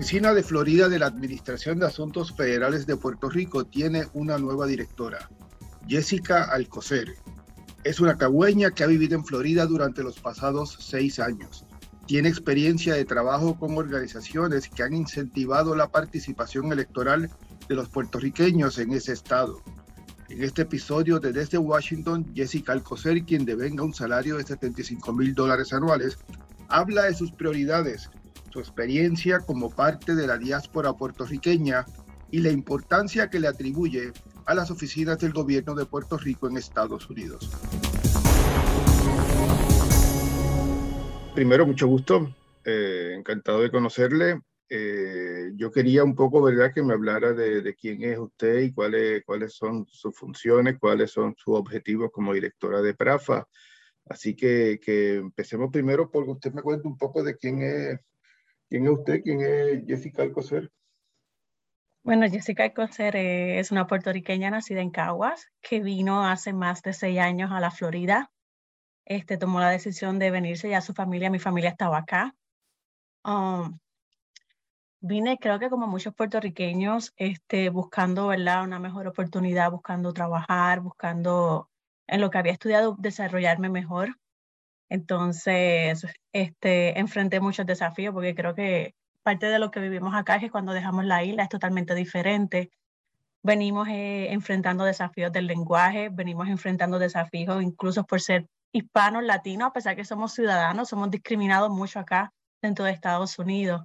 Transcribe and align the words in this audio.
Oficina 0.00 0.32
de 0.32 0.42
Florida 0.42 0.88
de 0.88 0.98
la 0.98 1.08
Administración 1.08 1.78
de 1.78 1.84
Asuntos 1.84 2.32
Federales 2.34 2.86
de 2.86 2.96
Puerto 2.96 3.28
Rico 3.28 3.66
tiene 3.66 4.06
una 4.14 4.38
nueva 4.38 4.66
directora, 4.66 5.28
Jessica 5.86 6.44
Alcocer. 6.44 7.16
Es 7.84 8.00
una 8.00 8.16
cagüeña 8.16 8.70
que 8.70 8.82
ha 8.82 8.86
vivido 8.86 9.14
en 9.14 9.26
Florida 9.26 9.66
durante 9.66 10.02
los 10.02 10.18
pasados 10.18 10.78
seis 10.80 11.20
años. 11.20 11.66
Tiene 12.06 12.30
experiencia 12.30 12.94
de 12.94 13.04
trabajo 13.04 13.58
con 13.58 13.76
organizaciones 13.76 14.70
que 14.70 14.82
han 14.82 14.94
incentivado 14.94 15.76
la 15.76 15.88
participación 15.88 16.72
electoral 16.72 17.28
de 17.68 17.74
los 17.74 17.90
puertorriqueños 17.90 18.78
en 18.78 18.94
ese 18.94 19.12
estado. 19.12 19.60
En 20.30 20.42
este 20.42 20.62
episodio 20.62 21.20
de 21.20 21.34
Desde 21.34 21.58
Washington, 21.58 22.32
Jessica 22.34 22.72
Alcocer, 22.72 23.22
quien 23.24 23.44
devenga 23.44 23.84
un 23.84 23.92
salario 23.92 24.38
de 24.38 24.44
75 24.44 25.12
mil 25.12 25.34
dólares 25.34 25.74
anuales, 25.74 26.16
habla 26.68 27.02
de 27.02 27.14
sus 27.14 27.32
prioridades 27.32 28.08
su 28.50 28.58
experiencia 28.58 29.40
como 29.40 29.70
parte 29.70 30.14
de 30.14 30.26
la 30.26 30.36
diáspora 30.36 30.92
puertorriqueña 30.92 31.86
y 32.30 32.40
la 32.40 32.50
importancia 32.50 33.30
que 33.30 33.40
le 33.40 33.48
atribuye 33.48 34.12
a 34.46 34.54
las 34.54 34.70
oficinas 34.70 35.18
del 35.18 35.32
gobierno 35.32 35.74
de 35.74 35.86
Puerto 35.86 36.16
Rico 36.16 36.48
en 36.48 36.56
Estados 36.56 37.08
Unidos. 37.08 37.50
Primero, 41.34 41.64
mucho 41.64 41.86
gusto, 41.86 42.34
eh, 42.64 43.14
encantado 43.16 43.60
de 43.62 43.70
conocerle. 43.70 44.40
Eh, 44.68 45.52
yo 45.54 45.70
quería 45.70 46.04
un 46.04 46.14
poco, 46.14 46.42
¿verdad?, 46.42 46.72
que 46.72 46.82
me 46.82 46.94
hablara 46.94 47.32
de, 47.32 47.74
quién 47.74 48.02
es 48.04 48.18
usted 48.18 48.60
y 48.60 48.72
cuáles, 48.72 49.24
cuáles 49.24 49.54
son 49.54 49.86
sus 49.88 50.16
funciones, 50.16 50.78
cuáles 50.78 51.10
son 51.10 51.34
sus 51.36 51.56
objetivos 51.56 52.10
como 52.12 52.32
directora 52.32 52.82
de 52.82 52.94
PRAFA. 52.94 53.46
Así 54.06 54.34
que, 54.34 54.80
que 54.82 55.16
empecemos 55.16 55.70
primero 55.70 56.10
porque 56.10 56.30
usted 56.32 56.52
me 56.52 56.62
cuente 56.62 56.88
un 56.88 56.98
poco 56.98 57.22
de 57.22 57.36
quién 57.36 57.62
es 57.62 58.00
¿Quién 58.70 58.84
es 58.84 58.90
usted? 58.92 59.20
¿Quién 59.24 59.40
es 59.40 59.84
Jessica 59.84 60.22
Alcocer? 60.22 60.70
Bueno, 62.04 62.30
Jessica 62.30 62.62
Alcocer 62.62 63.16
es 63.16 63.72
una 63.72 63.88
puertorriqueña 63.88 64.48
nacida 64.48 64.80
en 64.80 64.90
Caguas 64.90 65.48
que 65.60 65.80
vino 65.80 66.24
hace 66.24 66.52
más 66.52 66.80
de 66.82 66.92
seis 66.92 67.18
años 67.18 67.50
a 67.50 67.58
la 67.58 67.72
Florida. 67.72 68.30
Este, 69.04 69.36
tomó 69.36 69.58
la 69.58 69.70
decisión 69.70 70.20
de 70.20 70.30
venirse 70.30 70.70
ya 70.70 70.80
su 70.80 70.94
familia, 70.94 71.30
mi 71.30 71.40
familia 71.40 71.70
estaba 71.70 71.98
acá. 71.98 72.36
Um, 73.24 73.80
vine, 75.00 75.36
creo 75.38 75.58
que 75.58 75.68
como 75.68 75.88
muchos 75.88 76.14
puertorriqueños, 76.14 77.12
este, 77.16 77.70
buscando 77.70 78.28
¿verdad? 78.28 78.62
una 78.62 78.78
mejor 78.78 79.08
oportunidad, 79.08 79.72
buscando 79.72 80.12
trabajar, 80.12 80.78
buscando 80.78 81.68
en 82.06 82.20
lo 82.20 82.30
que 82.30 82.38
había 82.38 82.52
estudiado 82.52 82.94
desarrollarme 83.00 83.68
mejor. 83.68 84.16
Entonces, 84.90 86.04
este, 86.32 86.98
enfrenté 86.98 87.40
muchos 87.40 87.64
desafíos 87.64 88.12
porque 88.12 88.34
creo 88.34 88.54
que 88.56 88.94
parte 89.22 89.46
de 89.46 89.60
lo 89.60 89.70
que 89.70 89.78
vivimos 89.80 90.14
acá 90.14 90.34
es 90.36 90.42
que 90.42 90.50
cuando 90.50 90.72
dejamos 90.72 91.04
la 91.04 91.22
isla 91.24 91.44
es 91.44 91.48
totalmente 91.48 91.94
diferente. 91.94 92.70
Venimos 93.42 93.88
eh, 93.88 94.32
enfrentando 94.32 94.84
desafíos 94.84 95.32
del 95.32 95.46
lenguaje, 95.46 96.08
venimos 96.10 96.48
enfrentando 96.48 96.98
desafíos 96.98 97.62
incluso 97.62 98.04
por 98.04 98.20
ser 98.20 98.48
hispanos, 98.72 99.22
latinos, 99.22 99.68
a 99.68 99.72
pesar 99.72 99.94
que 99.94 100.04
somos 100.04 100.34
ciudadanos, 100.34 100.88
somos 100.88 101.10
discriminados 101.10 101.70
mucho 101.70 102.00
acá 102.00 102.32
dentro 102.60 102.84
de 102.84 102.90
Estados 102.90 103.38
Unidos. 103.38 103.82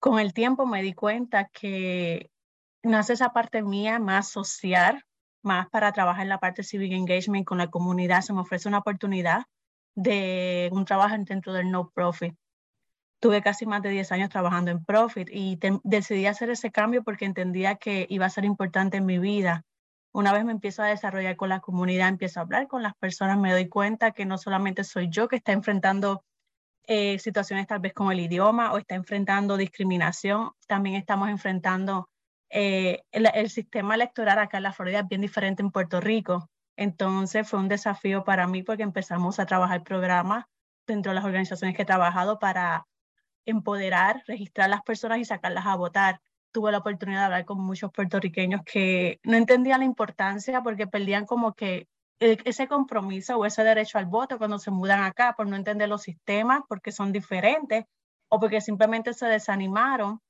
Con 0.00 0.18
el 0.18 0.32
tiempo 0.32 0.64
me 0.64 0.82
di 0.82 0.94
cuenta 0.94 1.48
que 1.52 2.30
nace 2.82 3.12
esa 3.12 3.34
parte 3.34 3.62
mía 3.62 3.98
más 3.98 4.28
social, 4.30 5.04
más 5.42 5.68
para 5.68 5.92
trabajar 5.92 6.22
en 6.22 6.30
la 6.30 6.38
parte 6.38 6.62
civic 6.62 6.92
engagement 6.92 7.44
con 7.44 7.58
la 7.58 7.68
comunidad, 7.68 8.22
se 8.22 8.32
me 8.32 8.40
ofrece 8.40 8.68
una 8.68 8.78
oportunidad 8.78 9.42
de 9.98 10.68
un 10.72 10.84
trabajo 10.84 11.16
dentro 11.18 11.52
del 11.52 11.72
no 11.72 11.90
profit. 11.90 12.36
Tuve 13.20 13.42
casi 13.42 13.66
más 13.66 13.82
de 13.82 13.90
10 13.90 14.12
años 14.12 14.28
trabajando 14.30 14.70
en 14.70 14.84
profit 14.84 15.28
y 15.32 15.58
decidí 15.82 16.26
hacer 16.26 16.50
ese 16.50 16.70
cambio 16.70 17.02
porque 17.02 17.24
entendía 17.24 17.74
que 17.74 18.06
iba 18.08 18.24
a 18.24 18.30
ser 18.30 18.44
importante 18.44 18.98
en 18.98 19.06
mi 19.06 19.18
vida. 19.18 19.64
Una 20.12 20.32
vez 20.32 20.44
me 20.44 20.52
empiezo 20.52 20.84
a 20.84 20.86
desarrollar 20.86 21.34
con 21.34 21.48
la 21.48 21.58
comunidad, 21.58 22.08
empiezo 22.08 22.38
a 22.38 22.44
hablar 22.44 22.68
con 22.68 22.84
las 22.84 22.94
personas, 22.94 23.38
me 23.38 23.50
doy 23.50 23.68
cuenta 23.68 24.12
que 24.12 24.24
no 24.24 24.38
solamente 24.38 24.84
soy 24.84 25.08
yo 25.10 25.26
que 25.26 25.36
está 25.36 25.50
enfrentando 25.50 26.24
eh, 26.86 27.18
situaciones 27.18 27.66
tal 27.66 27.80
vez 27.80 27.92
con 27.92 28.12
el 28.12 28.20
idioma 28.20 28.72
o 28.72 28.78
está 28.78 28.94
enfrentando 28.94 29.56
discriminación, 29.56 30.52
también 30.68 30.94
estamos 30.94 31.28
enfrentando 31.28 32.08
eh, 32.50 33.02
el, 33.10 33.28
el, 33.34 33.50
sistema 33.50 33.96
electoral 33.96 34.38
acá 34.38 34.58
en 34.58 34.62
la 34.62 34.72
Florida 34.72 35.00
es 35.00 35.08
bien 35.08 35.20
diferente 35.20 35.60
en 35.60 35.72
Puerto 35.72 36.00
Rico. 36.00 36.48
Entonces 36.78 37.48
fue 37.48 37.58
un 37.58 37.66
desafío 37.66 38.22
para 38.22 38.46
mí 38.46 38.62
porque 38.62 38.84
empezamos 38.84 39.40
a 39.40 39.46
trabajar 39.46 39.82
programas 39.82 40.44
dentro 40.86 41.10
de 41.10 41.16
las 41.16 41.24
organizaciones 41.24 41.76
que 41.76 41.82
he 41.82 41.84
trabajado 41.84 42.38
para 42.38 42.86
empoderar, 43.44 44.22
registrar 44.28 44.66
a 44.66 44.68
las 44.76 44.82
personas 44.82 45.18
y 45.18 45.24
sacarlas 45.24 45.66
a 45.66 45.74
votar. 45.74 46.20
Tuve 46.52 46.70
la 46.70 46.78
oportunidad 46.78 47.18
de 47.18 47.24
hablar 47.24 47.44
con 47.46 47.60
muchos 47.60 47.90
puertorriqueños 47.90 48.60
que 48.64 49.18
no 49.24 49.36
entendían 49.36 49.80
la 49.80 49.86
importancia 49.86 50.62
porque 50.62 50.86
perdían 50.86 51.26
como 51.26 51.52
que 51.54 51.88
e, 52.20 52.38
ese 52.44 52.68
compromiso 52.68 53.36
o 53.38 53.44
ese 53.44 53.64
derecho 53.64 53.98
al 53.98 54.06
voto 54.06 54.38
cuando 54.38 54.60
se 54.60 54.70
mudan 54.70 55.02
acá 55.02 55.34
por 55.36 55.48
no 55.48 55.56
entender 55.56 55.88
los 55.88 56.02
sistemas, 56.02 56.60
porque 56.68 56.92
son 56.92 57.10
diferentes 57.10 57.86
o 58.28 58.38
porque 58.38 58.60
simplemente 58.60 59.14
se 59.14 59.26
desanimaron 59.26 60.20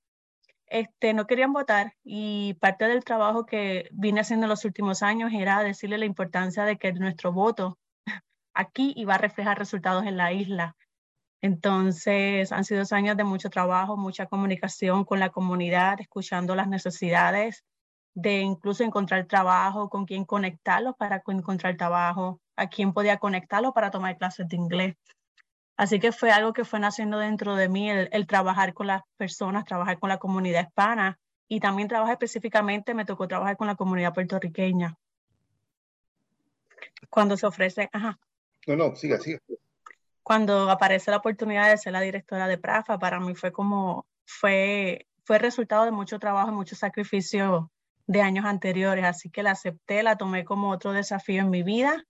este, 0.71 1.15
no 1.15 1.27
querían 1.27 1.53
votar 1.53 1.95
y 2.05 2.55
parte 2.55 2.87
del 2.87 3.05
trabajo 3.05 3.47
que 3.47 3.89
vine 3.93 4.21
haciendo 4.21 4.47
en 4.47 4.51
los 4.51 4.65
últimos 4.65 5.03
años 5.03 5.33
era 5.33 5.63
decirle 5.63 5.99
la 5.99 6.05
importancia 6.05 6.65
de 6.65 6.77
que 6.79 6.93
nuestro 6.93 7.33
voto 7.33 7.79
aquí 8.55 8.93
iba 8.97 9.15
a 9.15 9.19
reflejar 9.19 9.59
resultados 9.59 10.05
en 10.07 10.17
la 10.17 10.33
isla. 10.33 10.77
Entonces, 11.41 12.51
han 12.53 12.65
sido 12.65 12.83
años 12.91 13.17
de 13.17 13.25
mucho 13.25 13.49
trabajo, 13.51 13.97
mucha 13.97 14.27
comunicación 14.27 15.05
con 15.05 15.21
la 15.21 15.31
comunidad, 15.31 16.01
escuchando 16.01 16.57
las 16.57 16.69
necesidades 16.69 17.65
de 18.15 18.41
incluso 18.41 18.83
encontrar 18.83 19.27
trabajo, 19.27 19.89
con 19.89 20.05
quién 20.05 20.25
conectarlos 20.25 20.97
para 20.97 21.23
encontrar 21.29 21.77
trabajo, 21.77 22.41
a 22.57 22.69
quién 22.69 22.93
podía 22.93 23.19
conectarlo 23.19 23.73
para 23.73 23.93
tomar 23.93 24.19
clases 24.19 24.49
de 24.49 24.57
inglés. 24.57 24.97
Así 25.79 26.01
que 26.01 26.11
fue 26.11 26.33
algo 26.33 26.53
que 26.53 26.65
fue 26.65 26.81
naciendo 26.81 27.21
dentro 27.21 27.55
de 27.55 27.69
mí, 27.69 27.89
el, 27.89 28.27
trabajar 28.27 28.75
con 28.75 28.89
las 28.89 29.03
personas, 29.17 29.65
trabajar 29.65 30.01
con 30.01 30.09
la 30.09 30.19
comunidad 30.19 30.67
hispana 30.67 31.21
y 31.47 31.61
también 31.61 31.87
trabajar 31.87 32.15
específicamente, 32.15 32.95
me 32.95 33.05
tocó 33.05 33.29
trabajar 33.29 33.57
con 33.57 33.69
la 33.69 33.77
comunidad 33.77 34.13
puertorriqueña. 34.13 34.97
Cuando 37.09 37.37
se 37.37 37.47
ofrece, 37.47 37.89
ajá. 37.93 38.19
No, 38.67 38.75
no, 38.75 38.97
siga, 38.97 39.21
siga. 39.21 39.39
Cuando 40.25 40.69
aparece 40.69 41.13
la 41.13 41.19
oportunidad 41.19 41.71
de 41.71 41.79
ser 41.79 41.93
la 41.93 42.01
directora 42.01 42.49
de 42.49 42.59
PRAFA, 42.59 42.99
para 42.99 43.21
mí 43.21 43.37
fue 43.37 43.53
como, 43.53 44.05
fue, 44.27 45.07
fue 45.25 45.39
resultado 45.39 45.85
de 45.85 45.93
mucho 45.93 46.19
trabajo 46.19 46.51
y 46.51 46.55
mucho 46.55 46.75
sacrificio 46.75 47.71
de 48.09 48.21
años 48.21 48.47
anteriores, 48.47 49.05
así 49.05 49.31
que 49.31 49.45
la 49.45 49.53
acepté, 49.53 50.03
la 50.03 50.17
tomé 50.17 50.45
como 50.45 50.71
otro 50.71 50.91
desafío 50.91 51.43
en 51.43 51.51
mi 51.51 51.63
vida 51.63 52.05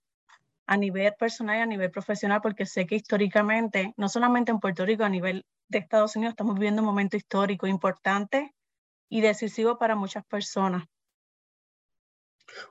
a 0.69 0.77
nivel 0.77 1.15
personal 1.17 1.57
y 1.57 1.61
a 1.61 1.65
nivel 1.65 1.89
profesional, 1.89 2.41
porque 2.43 2.67
sé 2.67 2.85
que 2.85 2.93
históricamente, 2.93 3.95
no 3.97 4.07
solamente 4.07 4.51
en 4.51 4.59
Puerto 4.59 4.85
Rico, 4.85 5.03
a 5.03 5.09
nivel 5.09 5.43
de 5.67 5.79
Estados 5.79 6.15
Unidos, 6.15 6.33
estamos 6.33 6.53
viviendo 6.53 6.83
un 6.83 6.85
momento 6.85 7.17
histórico 7.17 7.65
importante 7.65 8.53
y 9.09 9.21
decisivo 9.21 9.79
para 9.79 9.95
muchas 9.95 10.23
personas. 10.27 10.83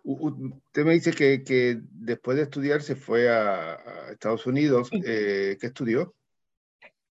Usted 0.05 0.85
me 0.85 0.93
dice 0.93 1.13
que, 1.13 1.43
que 1.43 1.81
después 1.91 2.37
de 2.37 2.45
estudiar 2.45 2.83
se 2.83 2.95
fue 2.95 3.29
a, 3.29 4.13
Estados 4.13 4.47
Unidos. 4.47 4.91
Eh, 4.93 5.57
¿Qué 5.61 5.67
estudió? 5.67 6.15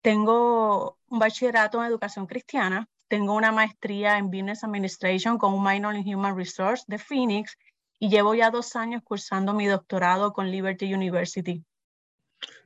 Tengo 0.02 1.00
un 1.08 1.18
bachillerato 1.18 1.80
en 1.80 1.88
educación 1.88 2.28
cristiana, 2.28 2.90
tengo 3.08 3.36
una 3.36 3.54
maestría 3.54 4.18
en 4.18 4.30
Business 4.30 4.66
Administration 4.66 5.38
con 5.38 5.54
un 5.54 5.64
minor 5.64 5.96
en 5.96 6.14
Human 6.14 6.36
Resource 6.36 6.84
de 6.88 6.98
Phoenix 6.98 7.58
y 8.04 8.10
llevo 8.10 8.36
ya 8.36 8.52
dos 8.52 8.76
años 8.76 9.02
cursando 9.02 9.54
mi 9.54 9.66
doctorado 9.66 10.34
con 10.34 10.52
Liberty 10.52 10.94
University. 10.94 11.64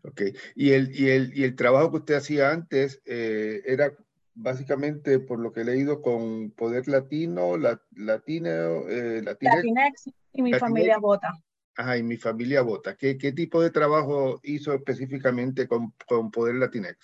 Ok, 0.02 0.22
y 0.56 0.72
el, 0.72 1.00
y 1.00 1.10
el, 1.10 1.38
y 1.38 1.44
el 1.44 1.56
trabajo 1.56 1.92
que 1.92 1.98
usted 1.98 2.16
hacía 2.16 2.50
antes 2.50 3.04
eh, 3.06 3.62
era 3.68 3.96
básicamente, 4.34 5.20
por 5.20 5.38
lo 5.38 5.54
que 5.54 5.62
he 5.62 5.64
leído, 5.64 6.02
con 6.02 6.50
Poder 6.50 6.88
Latino, 6.88 7.56
la, 7.56 7.80
Latino, 7.92 8.50
eh, 8.90 9.22
Latinex, 9.22 10.10
y 10.34 10.42
mi 10.42 10.56
familia 10.56 10.98
vota. 10.98 11.32
Ajá, 11.76 11.98
y 11.98 12.02
mi 12.02 12.18
familia 12.18 12.64
vota. 12.64 12.96
¿Qué, 12.96 13.20
¿Qué, 13.20 13.32
tipo 13.32 13.62
de 13.62 13.70
trabajo 13.70 14.40
hizo 14.42 14.74
específicamente 14.74 15.68
con, 15.68 15.94
con 16.08 16.32
Poder 16.32 16.56
Latinex? 16.56 16.98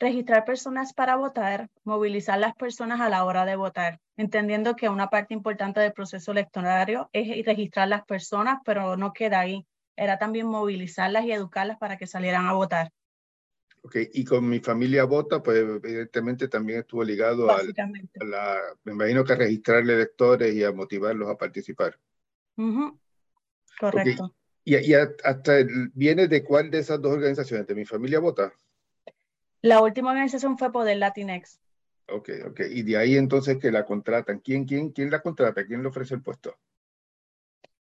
Registrar 0.00 0.46
personas 0.46 0.94
para 0.94 1.16
votar, 1.16 1.68
movilizar 1.84 2.38
las 2.38 2.54
personas 2.56 3.00
a 3.00 3.10
la 3.10 3.24
hora 3.24 3.44
de 3.44 3.54
votar, 3.54 4.00
entendiendo 4.16 4.74
que 4.74 4.88
una 4.88 5.10
parte 5.10 5.34
importante 5.34 5.78
del 5.78 5.92
proceso 5.92 6.32
electoral 6.32 7.08
es 7.12 7.44
registrar 7.44 7.86
las 7.86 8.04
personas, 8.06 8.60
pero 8.64 8.96
no 8.96 9.12
queda 9.12 9.40
ahí. 9.40 9.66
Era 9.96 10.18
también 10.18 10.46
movilizarlas 10.46 11.26
y 11.26 11.32
educarlas 11.32 11.76
para 11.76 11.98
que 11.98 12.06
salieran 12.06 12.46
a 12.46 12.54
votar. 12.54 12.90
Ok, 13.82 13.96
y 14.12 14.24
con 14.24 14.48
mi 14.48 14.60
familia 14.60 15.04
vota, 15.04 15.42
pues 15.42 15.58
evidentemente 15.58 16.48
también 16.48 16.80
estuvo 16.80 17.04
ligado 17.04 17.50
a 17.50 17.62
la, 18.24 18.58
me 18.84 18.92
imagino 18.92 19.24
que 19.24 19.34
a 19.34 19.36
registrar 19.36 19.80
electores 19.80 20.54
y 20.54 20.64
a 20.64 20.72
motivarlos 20.72 21.28
a 21.28 21.36
participar. 21.36 21.98
Correcto. 23.78 24.34
¿Y, 24.64 24.76
y 24.76 24.94
hasta 24.94 25.58
viene 25.94 26.28
de 26.28 26.44
cuál 26.44 26.70
de 26.70 26.78
esas 26.78 27.00
dos 27.00 27.12
organizaciones? 27.12 27.66
¿De 27.66 27.74
mi 27.74 27.84
familia 27.84 28.18
vota? 28.18 28.52
La 29.62 29.82
última 29.82 30.10
organización 30.10 30.56
fue 30.56 30.72
Poder 30.72 30.96
Latinex. 30.96 31.60
Ok, 32.08 32.30
ok. 32.46 32.60
Y 32.70 32.82
de 32.82 32.96
ahí 32.96 33.16
entonces 33.16 33.58
que 33.58 33.70
la 33.70 33.84
contratan. 33.84 34.40
¿Quién, 34.40 34.64
quién, 34.64 34.90
quién 34.90 35.10
la 35.10 35.20
contrata? 35.20 35.66
¿Quién 35.66 35.82
le 35.82 35.88
ofrece 35.88 36.14
el 36.14 36.22
puesto? 36.22 36.56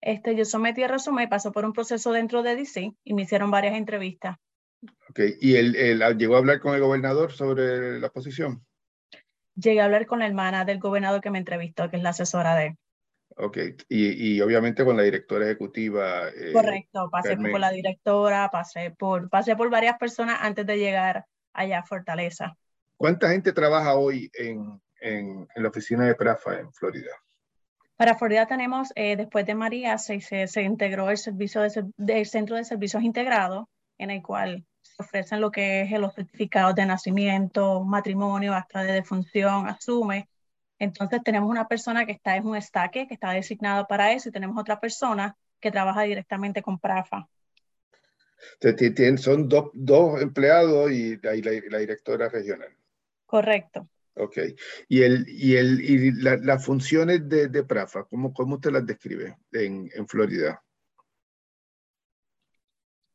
Este, 0.01 0.37
yo 0.37 0.45
sometí 0.45 0.83
el 0.83 0.89
resumen, 0.89 1.29
pasó 1.29 1.53
por 1.53 1.65
un 1.65 1.73
proceso 1.73 2.13
dentro 2.13 2.43
de 2.43 2.57
DC 2.57 2.95
y 3.05 3.15
me 3.15 3.23
hicieron 3.23 3.51
varias 3.51 3.75
entrevistas. 3.75 4.37
Ok, 5.11 5.21
¿y 5.41 5.57
él, 5.57 5.73
llegó 6.17 6.37
a 6.37 6.39
hablar 6.39 6.61
con 6.61 6.75
el 6.75 6.81
gobernador 6.81 7.33
sobre 7.33 7.99
la 7.99 8.09
posición? 8.11 8.65
Llegué 9.57 9.81
a 9.81 9.87
hablar 9.87 10.07
con 10.07 10.21
la 10.21 10.27
hermana 10.27 10.65
del 10.65 10.79
gobernador 10.79 11.21
que 11.21 11.31
me 11.31 11.39
entrevistó, 11.39 11.91
que 11.91 11.97
es 11.97 12.03
la 12.03 12.11
asesora 12.11 12.55
de 12.55 12.67
él. 12.67 12.75
Ok, 13.37 13.59
y, 13.89 14.37
y 14.37 14.41
obviamente 14.41 14.85
con 14.85 14.97
la 14.97 15.03
directora 15.03 15.47
ejecutiva. 15.47 16.29
Eh, 16.29 16.53
Correcto, 16.53 17.09
pasé 17.11 17.37
por 17.37 17.61
la 17.61 17.71
directora, 17.71 18.49
pasé 18.51 18.93
por, 18.93 19.29
pasé 19.29 19.57
por 19.57 19.69
varias 19.69 19.99
personas 19.99 20.39
antes 20.41 20.65
de 20.65 20.79
llegar 20.79 21.27
allá 21.53 21.81
a 21.81 21.83
Fortaleza. 21.85 22.57
¿Cuánta 22.97 23.31
gente 23.31 23.53
trabaja 23.53 23.95
hoy 23.95 24.31
en, 24.35 24.81
en, 25.01 25.49
en 25.55 25.63
la 25.63 25.69
oficina 25.69 26.05
de 26.05 26.15
PRAFA 26.15 26.59
en 26.59 26.73
Florida? 26.73 27.13
Para 27.99 28.15
Florida 28.15 28.47
tenemos, 28.47 28.93
eh, 28.95 29.17
después 29.17 29.45
de 29.45 29.57
María, 29.57 29.99
se, 29.99 30.21
se, 30.21 30.63
integró 30.63 31.11
el 31.11 31.19
servicio 31.19 31.63
de, 31.63 31.85
del 31.97 32.27
Centro 32.27 32.55
de 32.55 32.65
Servicios 32.65 33.03
Integrados, 33.03 33.67
en 33.99 34.11
el 34.11 34.23
cual 34.23 34.65
se 34.83 35.03
ofrecen 35.03 35.41
lo 35.41 35.51
que 35.51 35.83
es 35.83 35.91
los 35.99 36.15
certificados 36.15 36.77
de 36.77 36.87
nacimiento, 36.87 37.83
matrimonio, 37.83 38.55
acta 38.55 38.85
de 38.85 38.93
defunción, 38.93 39.69
asume. 39.69 40.29
Entonces 40.79 41.21
tenemos 41.25 41.51
una 41.51 41.67
persona 41.67 42.07
que 42.07 42.13
está 42.13 42.37
en 42.37 42.47
un 42.47 42.55
estaque, 42.55 43.09
que 43.09 43.15
está 43.15 43.31
designado 43.31 43.89
para 43.89 44.13
eso, 44.13 44.29
y 44.29 44.33
tenemos 44.33 44.57
otra 44.57 44.79
persona 44.79 45.37
que 45.59 45.73
trabaja 45.73 46.03
directamente 46.03 46.63
con 46.63 46.79
PRAFA. 46.79 47.29
Son 49.19 49.49
dos, 49.49 49.71
dos 49.75 50.21
empleados 50.21 50.91
y 50.91 51.17
la 51.21 51.79
directora 51.79 52.29
regional. 52.29 52.75
Correcto. 53.27 53.89
Ok. 54.19 54.39
¿Y, 54.89 55.03
el, 55.03 55.27
y, 55.29 55.57
el, 55.57 55.81
y 55.81 56.13
las 56.13 56.65
funciones 56.65 57.29
de, 57.29 57.49
de, 57.49 57.63
PRAFA, 57.63 58.05
¿cómo, 58.05 58.33
cómo 58.33 58.57
usted 58.57 58.71
las 58.73 58.87
describe 58.87 59.37
en, 59.53 59.89
en 59.95 60.09
Florida? 60.09 60.63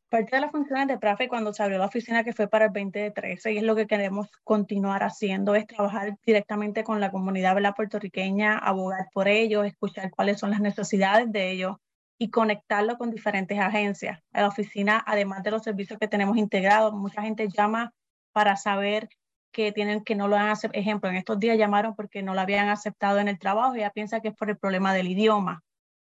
Parte 0.08 0.36
de 0.36 0.42
las 0.42 0.52
funciones 0.52 0.88
de 0.88 0.98
PRAFA 0.98 1.28
cuando 1.28 1.52
se 1.54 1.64
abrió 1.64 1.80
la 1.80 1.88
oficina 1.88 2.24
que 2.24 2.34
fue 2.34 2.48
para 2.48 2.66
el 2.66 2.74
2013 2.74 3.52
y 3.52 3.58
es 3.58 3.64
lo 3.64 3.76
que 3.76 3.88
queremos 3.88 4.30
continuar 4.44 5.04
haciendo, 5.04 5.56
es 5.56 5.68
trabajar 5.68 6.16
directamente 6.26 6.84
con 6.84 7.00
la 7.02 7.12
comunidad 7.12 7.60
la 7.60 7.74
puertorriqueña, 7.74 8.58
abogar 8.58 9.08
por 9.14 9.28
ellos, 9.28 9.66
escuchar 9.66 10.12
cuáles 10.12 10.40
son 10.40 10.52
las 10.52 10.62
necesidades 10.62 11.32
de 11.32 11.52
ellos 11.52 11.78
y 12.18 12.30
conectarlo 12.30 12.98
con 12.98 13.12
diferentes 13.12 13.60
agencias. 13.60 14.20
En 14.32 14.44
la 14.44 14.48
oficina, 14.48 15.04
además 15.06 15.44
de 15.44 15.52
los 15.52 15.64
servicios 15.64 16.00
que 16.00 16.08
tenemos 16.08 16.38
integrados, 16.38 16.94
mucha 16.94 17.22
gente 17.22 17.48
llama 17.50 17.92
para 18.32 18.56
saber 18.56 19.10
que 19.52 19.72
tienen 19.72 20.04
que 20.04 20.16
no 20.16 20.28
lo 20.28 20.36
han 20.36 20.50
aceptado. 20.50 20.82
Ejemplo, 20.82 21.10
en 21.10 21.16
estos 21.16 21.40
días 21.40 21.58
llamaron 21.58 21.96
porque 21.96 22.24
no 22.24 22.34
lo 22.34 22.42
habían 22.42 22.70
aceptado 22.70 23.20
en 23.20 23.28
el 23.28 23.40
trabajo 23.40 23.76
y 23.76 23.80
ella 23.80 23.92
piensa 23.92 24.20
que 24.20 24.30
es 24.30 24.36
por 24.36 24.50
el 24.50 24.58
problema 24.58 24.94
del 24.94 25.08
idioma. 25.08 25.64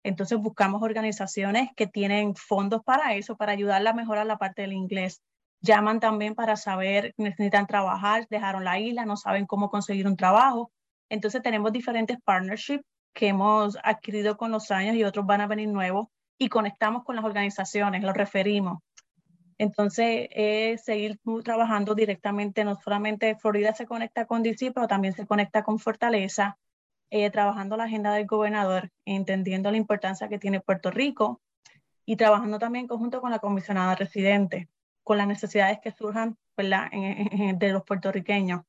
Entonces 0.03 0.37
buscamos 0.37 0.81
organizaciones 0.81 1.69
que 1.75 1.87
tienen 1.87 2.35
fondos 2.35 2.81
para 2.83 3.15
eso, 3.15 3.37
para 3.37 3.53
ayudarla 3.53 3.91
a 3.91 3.93
mejorar 3.93 4.25
la 4.25 4.37
parte 4.37 4.61
del 4.63 4.73
inglés. 4.73 5.21
Llaman 5.61 5.99
también 5.99 6.35
para 6.35 6.57
saber, 6.57 7.13
necesitan 7.17 7.67
trabajar, 7.67 8.27
dejaron 8.29 8.65
la 8.65 8.79
isla, 8.79 9.05
no 9.05 9.15
saben 9.15 9.45
cómo 9.45 9.69
conseguir 9.69 10.07
un 10.07 10.17
trabajo. 10.17 10.71
Entonces 11.09 11.41
tenemos 11.41 11.71
diferentes 11.71 12.17
partnerships 12.23 12.83
que 13.13 13.27
hemos 13.29 13.77
adquirido 13.83 14.37
con 14.37 14.51
los 14.51 14.71
años 14.71 14.95
y 14.95 15.03
otros 15.03 15.25
van 15.25 15.41
a 15.41 15.47
venir 15.47 15.69
nuevos 15.69 16.07
y 16.37 16.49
conectamos 16.49 17.03
con 17.03 17.15
las 17.15 17.25
organizaciones, 17.25 18.03
los 18.03 18.15
referimos. 18.15 18.79
Entonces, 19.57 20.27
es 20.31 20.83
seguir 20.83 21.19
trabajando 21.43 21.95
directamente, 21.95 22.65
no 22.65 22.75
solamente 22.75 23.35
Florida 23.35 23.73
se 23.73 23.85
conecta 23.85 24.25
con 24.25 24.43
DC, 24.43 24.71
pero 24.71 24.87
también 24.87 25.13
se 25.13 25.27
conecta 25.27 25.63
con 25.63 25.79
Fortaleza, 25.79 26.57
eh, 27.11 27.29
trabajando 27.29 27.77
la 27.77 27.83
agenda 27.83 28.13
del 28.13 28.25
gobernador, 28.25 28.89
entendiendo 29.05 29.69
la 29.69 29.77
importancia 29.77 30.27
que 30.27 30.39
tiene 30.39 30.59
Puerto 30.59 30.89
Rico 30.89 31.41
y 32.05 32.15
trabajando 32.15 32.59
también 32.59 32.83
en 32.83 32.87
conjunto 32.87 33.21
con 33.21 33.31
la 33.31 33.39
comisionada 33.39 33.95
residente, 33.95 34.69
con 35.03 35.17
las 35.17 35.27
necesidades 35.27 35.79
que 35.81 35.91
surjan 35.91 36.37
de 36.57 37.69
los 37.71 37.83
puertorriqueños. 37.83 38.61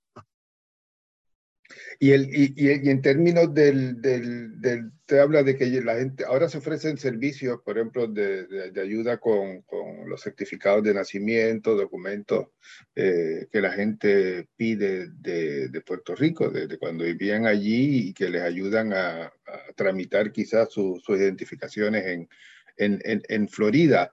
Y, 1.98 2.10
el, 2.12 2.28
y, 2.30 2.52
y, 2.56 2.90
en 2.90 3.00
términos 3.00 3.54
del, 3.54 4.00
del, 4.00 4.60
del, 4.60 4.90
te 5.06 5.20
habla 5.20 5.42
de 5.42 5.56
que 5.56 5.66
la 5.80 5.96
gente, 5.96 6.24
ahora 6.24 6.48
se 6.48 6.58
ofrecen 6.58 6.98
servicios, 6.98 7.60
por 7.64 7.78
ejemplo, 7.78 8.06
de, 8.06 8.70
de, 8.70 8.80
ayuda 8.80 9.18
con, 9.18 9.62
con, 9.62 10.08
los 10.08 10.22
certificados 10.22 10.82
de 10.84 10.94
nacimiento, 10.94 11.74
documentos 11.74 12.48
eh, 12.94 13.46
que 13.50 13.60
la 13.60 13.72
gente 13.72 14.48
pide 14.56 15.08
de, 15.08 15.68
de 15.68 15.80
Puerto 15.80 16.14
Rico, 16.14 16.50
desde 16.50 16.78
cuando 16.78 17.04
vivían 17.04 17.46
allí 17.46 18.08
y 18.08 18.14
que 18.14 18.28
les 18.28 18.42
ayudan 18.42 18.92
a, 18.92 19.24
a 19.24 19.32
tramitar 19.74 20.32
quizás 20.32 20.70
sus 20.70 21.08
identificaciones 21.08 22.04
en, 22.06 22.28
en, 22.76 23.00
en, 23.04 23.22
en 23.28 23.48
Florida. 23.48 24.12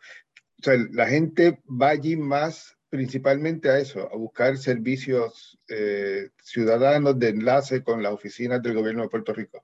O 0.59 0.63
sea, 0.63 0.75
la 0.91 1.07
gente 1.07 1.59
va 1.67 1.89
allí 1.89 2.15
más 2.15 2.77
principalmente 2.91 3.69
a 3.69 3.79
eso, 3.79 4.09
a 4.11 4.17
buscar 4.17 4.57
servicios 4.57 5.57
eh, 5.69 6.29
ciudadanos 6.43 7.17
de 7.17 7.29
enlace 7.29 7.83
con 7.83 8.03
las 8.03 8.11
oficinas 8.11 8.61
del 8.61 8.75
gobierno 8.75 9.03
de 9.03 9.09
Puerto 9.09 9.33
Rico. 9.33 9.63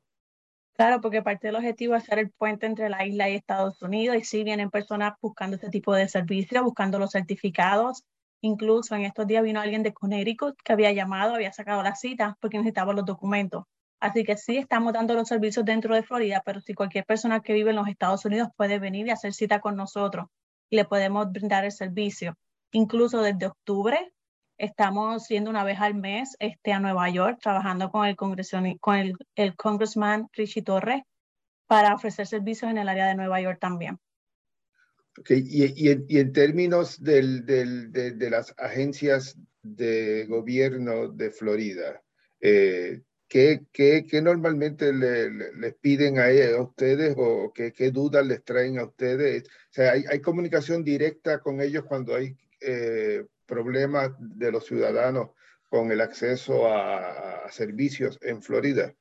Claro, 0.77 1.01
porque 1.01 1.21
parte 1.21 1.47
del 1.47 1.57
objetivo 1.57 1.95
es 1.95 2.05
ser 2.05 2.19
el 2.19 2.31
puente 2.31 2.67
entre 2.67 2.89
la 2.89 3.05
isla 3.05 3.29
y 3.29 3.35
Estados 3.35 3.81
Unidos 3.81 4.15
y 4.15 4.23
sí 4.23 4.45
vienen 4.45 4.69
personas 4.69 5.15
buscando 5.21 5.57
este 5.57 5.69
tipo 5.69 5.93
de 5.93 6.07
servicios, 6.07 6.63
buscando 6.63 6.99
los 6.99 7.11
certificados. 7.11 8.05
Incluso 8.39 8.95
en 8.95 9.01
estos 9.01 9.27
días 9.27 9.43
vino 9.43 9.59
alguien 9.59 9.83
de 9.83 9.93
Connecticut 9.93 10.55
que 10.63 10.71
había 10.71 10.93
llamado, 10.93 11.35
había 11.35 11.51
sacado 11.51 11.83
la 11.83 11.95
cita 11.95 12.37
porque 12.39 12.57
necesitaba 12.57 12.93
los 12.93 13.05
documentos. 13.05 13.65
Así 13.99 14.23
que 14.23 14.37
sí 14.37 14.55
estamos 14.55 14.93
dando 14.93 15.15
los 15.15 15.27
servicios 15.27 15.65
dentro 15.65 15.93
de 15.95 16.03
Florida, 16.03 16.41
pero 16.45 16.61
si 16.61 16.73
cualquier 16.73 17.03
persona 17.03 17.41
que 17.41 17.51
vive 17.51 17.71
en 17.71 17.75
los 17.75 17.89
Estados 17.89 18.23
Unidos 18.23 18.47
puede 18.55 18.79
venir 18.79 19.07
y 19.07 19.09
hacer 19.09 19.33
cita 19.33 19.59
con 19.59 19.75
nosotros 19.75 20.27
y 20.69 20.77
le 20.77 20.85
podemos 20.85 21.29
brindar 21.29 21.65
el 21.65 21.73
servicio. 21.73 22.37
Incluso 22.71 23.21
desde 23.21 23.47
octubre 23.47 24.13
estamos 24.57 25.27
yendo 25.27 25.49
una 25.49 25.63
vez 25.63 25.79
al 25.79 25.95
mes 25.95 26.35
este, 26.39 26.73
a 26.73 26.79
Nueva 26.79 27.09
York 27.09 27.39
trabajando 27.41 27.91
con 27.91 28.07
el, 28.07 28.15
con 28.15 28.95
el, 28.95 29.15
el 29.35 29.55
congressman 29.55 30.27
Richie 30.33 30.63
Torres 30.63 31.03
para 31.67 31.93
ofrecer 31.93 32.27
servicios 32.27 32.71
en 32.71 32.77
el 32.77 32.89
área 32.89 33.07
de 33.07 33.15
Nueva 33.15 33.41
York 33.41 33.59
también. 33.59 33.99
Okay. 35.19 35.43
Y, 35.45 35.89
y, 35.89 36.19
en 36.19 36.31
términos 36.31 37.01
del, 37.01 37.45
del, 37.45 37.91
de, 37.91 38.29
las 38.29 38.53
agencias 38.57 39.35
de 39.63 40.25
gobierno 40.27 41.09
de 41.09 41.31
Florida, 41.31 42.03
eh, 42.39 43.01
¿qué, 43.27 43.65
qué, 43.71 44.05
qué, 44.07 44.21
normalmente 44.21 44.93
le, 44.93 45.31
le, 45.31 45.53
les 45.53 45.73
piden 45.75 46.19
a, 46.19 46.25
a 46.25 46.61
ustedes 46.61 47.15
o 47.17 47.51
qué, 47.51 47.73
qué, 47.73 47.89
dudas 47.89 48.27
les 48.27 48.43
traen 48.43 48.77
a 48.77 48.85
ustedes? 48.85 49.43
O 49.43 49.73
sea, 49.73 49.93
¿hay, 49.93 50.03
¿hay, 50.07 50.21
comunicación 50.21 50.83
directa 50.83 51.39
con 51.39 51.61
ellos 51.61 51.85
cuando 51.85 52.13
hay 52.15 52.37
eh, 52.61 53.25
problemas 53.45 54.11
de 54.19 54.51
los 54.51 54.65
ciudadanos 54.65 55.29
con 55.69 55.91
el 55.91 56.01
acceso 56.01 56.67
a, 56.67 57.45
a, 57.45 57.51
servicios 57.51 58.17
en 58.21 58.41
Florida? 58.41 58.93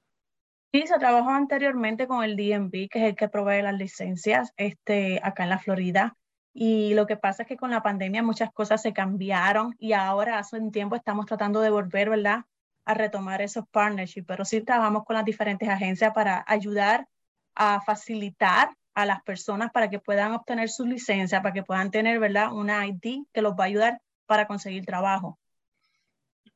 Sí, 0.73 0.87
se 0.87 0.99
trabajó 0.99 1.31
anteriormente 1.31 2.07
con 2.07 2.25
el 2.25 2.37
DMV, 2.37 2.89
que 2.89 2.99
es 2.99 3.05
el 3.05 3.17
que 3.17 3.29
provee 3.29 3.63
las 3.63 3.75
licencias 3.75 4.53
este, 4.57 5.21
acá 5.23 5.45
en 5.45 5.51
la 5.51 5.59
Florida. 5.59 6.17
Y 6.53 6.95
lo 6.95 7.07
que 7.07 7.17
pasa 7.17 7.43
es 7.43 7.49
que 7.49 7.57
con 7.57 7.71
la 7.71 7.83
pandemia 7.83 8.23
muchas 8.23 8.51
cosas 8.53 8.81
se 8.81 8.93
cambiaron 8.93 9.75
y 9.79 9.93
ahora 9.93 10.39
hace 10.39 10.59
un 10.59 10.73
tiempo 10.73 10.97
estamos 10.97 11.27
tratando 11.27 11.61
de 11.61 11.71
volver, 11.71 12.09
¿verdad? 12.09 12.45
A 12.87 12.95
retomar 12.95 13.43
esos 13.43 13.69
partnerships, 13.69 14.27
pero 14.27 14.45
sí 14.45 14.63
trabajamos 14.63 15.05
con 15.05 15.17
las 15.17 15.25
diferentes 15.25 15.69
agencias 15.69 16.13
para 16.15 16.45
ayudar 16.47 17.09
a 17.55 17.81
facilitar 17.83 18.71
a 18.97 19.05
las 19.05 19.23
personas 19.23 19.71
para 19.73 19.91
que 19.91 20.01
puedan 20.01 20.33
obtener 20.33 20.71
su 20.71 20.87
licencia, 20.87 21.43
para 21.43 21.53
que 21.53 21.63
puedan 21.63 21.91
tener, 21.91 22.19
¿verdad? 22.19 22.53
Una 22.53 22.87
ID 22.87 23.27
que 23.31 23.43
los 23.43 23.53
va 23.53 23.65
a 23.65 23.67
ayudar 23.67 24.01
para 24.25 24.47
conseguir 24.47 24.87
trabajo. 24.87 25.39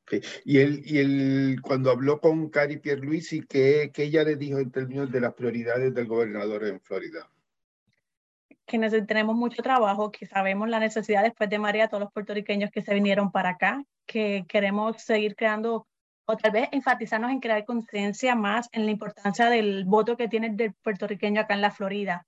Okay. 0.04 0.22
Y 0.46 0.58
él, 0.58 0.82
y 0.86 0.98
él, 0.98 1.60
cuando 1.62 1.90
habló 1.90 2.18
con 2.18 2.48
Cari 2.48 2.78
Pierluisi, 2.78 3.42
¿qué, 3.42 3.90
¿qué 3.92 4.04
ella 4.04 4.24
le 4.24 4.36
dijo 4.36 4.58
en 4.58 4.70
términos 4.70 5.12
de 5.12 5.20
las 5.20 5.34
prioridades 5.34 5.94
del 5.94 6.06
gobernador 6.06 6.64
en 6.64 6.80
Florida? 6.80 7.30
Que 8.64 8.78
tenemos 9.02 9.36
mucho 9.36 9.62
trabajo, 9.62 10.10
que 10.10 10.24
sabemos 10.24 10.66
la 10.70 10.80
necesidad 10.80 11.22
después 11.22 11.50
de 11.50 11.58
María, 11.58 11.88
todos 11.88 12.04
los 12.04 12.12
puertorriqueños 12.12 12.70
que 12.70 12.80
se 12.80 12.94
vinieron 12.94 13.30
para 13.30 13.50
acá, 13.50 13.84
que 14.06 14.46
queremos 14.48 15.02
seguir 15.02 15.36
creando 15.36 15.86
o 16.24 16.36
tal 16.38 16.52
vez 16.52 16.68
enfatizarnos 16.72 17.32
en 17.32 17.40
crear 17.40 17.66
conciencia 17.66 18.34
más 18.34 18.68
en 18.72 18.86
la 18.86 18.92
importancia 18.92 19.50
del 19.50 19.84
voto 19.84 20.16
que 20.16 20.28
tiene 20.28 20.54
el 20.58 20.72
puertorriqueño 20.72 21.42
acá 21.42 21.52
en 21.52 21.60
la 21.60 21.70
Florida 21.70 22.26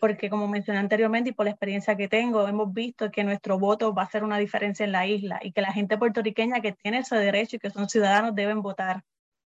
porque 0.00 0.30
como 0.30 0.48
mencioné 0.48 0.78
anteriormente 0.80 1.30
y 1.30 1.32
por 1.32 1.46
la 1.46 1.50
experiencia 1.50 1.96
que 1.96 2.08
tengo, 2.08 2.46
hemos 2.46 2.72
visto 2.72 3.10
que 3.10 3.24
nuestro 3.24 3.58
voto 3.58 3.94
va 3.94 4.02
a 4.02 4.04
hacer 4.06 4.24
una 4.24 4.38
diferencia 4.38 4.84
en 4.84 4.92
la 4.92 5.06
isla 5.06 5.40
y 5.42 5.52
que 5.52 5.62
la 5.62 5.72
gente 5.72 5.98
puertorriqueña 5.98 6.60
que 6.60 6.72
tiene 6.72 6.98
ese 6.98 7.16
derecho 7.16 7.56
y 7.56 7.58
que 7.58 7.70
son 7.70 7.88
ciudadanos 7.88 8.34
deben 8.34 8.62
votar. 8.62 9.02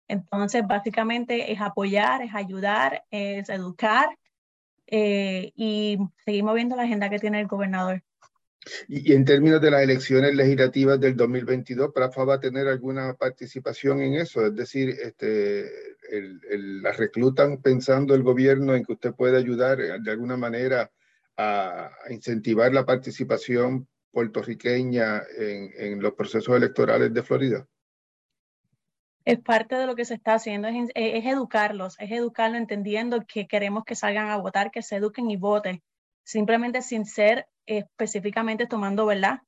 Entonces, 0.08 0.66
básicamente 0.66 1.52
es 1.52 1.60
apoyar, 1.60 2.22
es 2.22 2.34
ayudar, 2.34 3.04
es 3.10 3.48
educar 3.48 4.08
eh, 4.86 5.52
y 5.56 5.98
seguir 6.24 6.44
moviendo 6.44 6.76
la 6.76 6.84
agenda 6.84 7.10
que 7.10 7.18
tiene 7.18 7.40
el 7.40 7.48
gobernador. 7.48 8.02
Y, 8.88 9.12
en 9.12 9.24
términos 9.24 9.60
de 9.60 9.70
las 9.70 9.82
elecciones 9.82 10.34
legislativas 10.34 11.00
del 11.00 11.16
2022, 11.16 11.92
¿Prafa 11.92 12.24
va 12.24 12.34
a 12.34 12.40
tener 12.40 12.66
alguna 12.66 13.14
participación 13.14 14.00
en 14.00 14.14
eso? 14.14 14.46
Es 14.46 14.54
decir, 14.54 14.90
este, 14.90 15.95
¿la 16.10 16.92
reclutan 16.92 17.60
pensando 17.62 18.14
el 18.14 18.22
gobierno 18.22 18.74
en 18.74 18.84
que 18.84 18.92
usted 18.92 19.14
puede 19.14 19.36
ayudar 19.36 19.78
de 19.78 20.10
alguna 20.10 20.36
manera 20.36 20.90
a, 21.36 21.90
incentivar 22.10 22.72
la 22.72 22.84
participación 22.84 23.86
puertorriqueña 24.10 25.22
en, 25.38 26.00
los 26.00 26.14
procesos 26.14 26.56
electorales 26.56 27.12
de 27.12 27.22
Florida? 27.22 27.66
Es 29.24 29.40
parte 29.40 29.74
de 29.74 29.86
lo 29.86 29.96
que 29.96 30.04
se 30.04 30.14
está 30.14 30.34
haciendo, 30.34 30.68
es, 30.68 30.90
educarlos, 30.94 31.96
es 31.98 32.12
educarlos 32.12 32.60
entendiendo 32.60 33.24
que 33.26 33.46
queremos 33.46 33.84
que 33.84 33.96
salgan 33.96 34.28
a 34.28 34.36
votar, 34.36 34.70
que 34.70 34.82
se 34.82 34.96
eduquen 34.96 35.30
y 35.30 35.36
voten 35.36 35.82
simplemente 36.22 36.82
sin 36.82 37.06
ser 37.06 37.46
específicamente 37.66 38.66
tomando, 38.66 39.06
¿verdad?, 39.06 39.40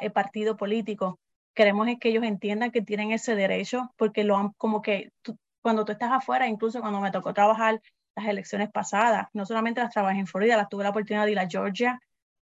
el 0.00 0.12
partido 0.12 0.56
político. 0.56 1.18
Queremos 1.54 1.88
es 1.88 1.98
que 1.98 2.10
ellos 2.10 2.24
entiendan 2.24 2.70
que 2.70 2.82
tienen 2.82 3.12
ese 3.12 3.34
derecho, 3.34 3.92
porque 3.96 4.24
lo 4.24 4.36
han, 4.36 4.52
como 4.52 4.82
que 4.82 5.10
cuando 5.62 5.84
tú 5.84 5.92
estás 5.92 6.12
afuera, 6.12 6.46
incluso 6.46 6.80
cuando 6.80 7.00
me 7.00 7.10
tocó 7.10 7.32
trabajar 7.34 7.80
las 8.16 8.26
elecciones 8.26 8.70
pasadas, 8.70 9.28
no 9.32 9.46
solamente 9.46 9.80
las 9.80 9.92
trabajé 9.92 10.20
en 10.20 10.26
Florida, 10.26 10.56
las 10.56 10.68
tuve 10.68 10.84
la 10.84 10.90
oportunidad 10.90 11.26
de 11.26 11.32
ir 11.32 11.38
a 11.38 11.48
Georgia 11.48 12.00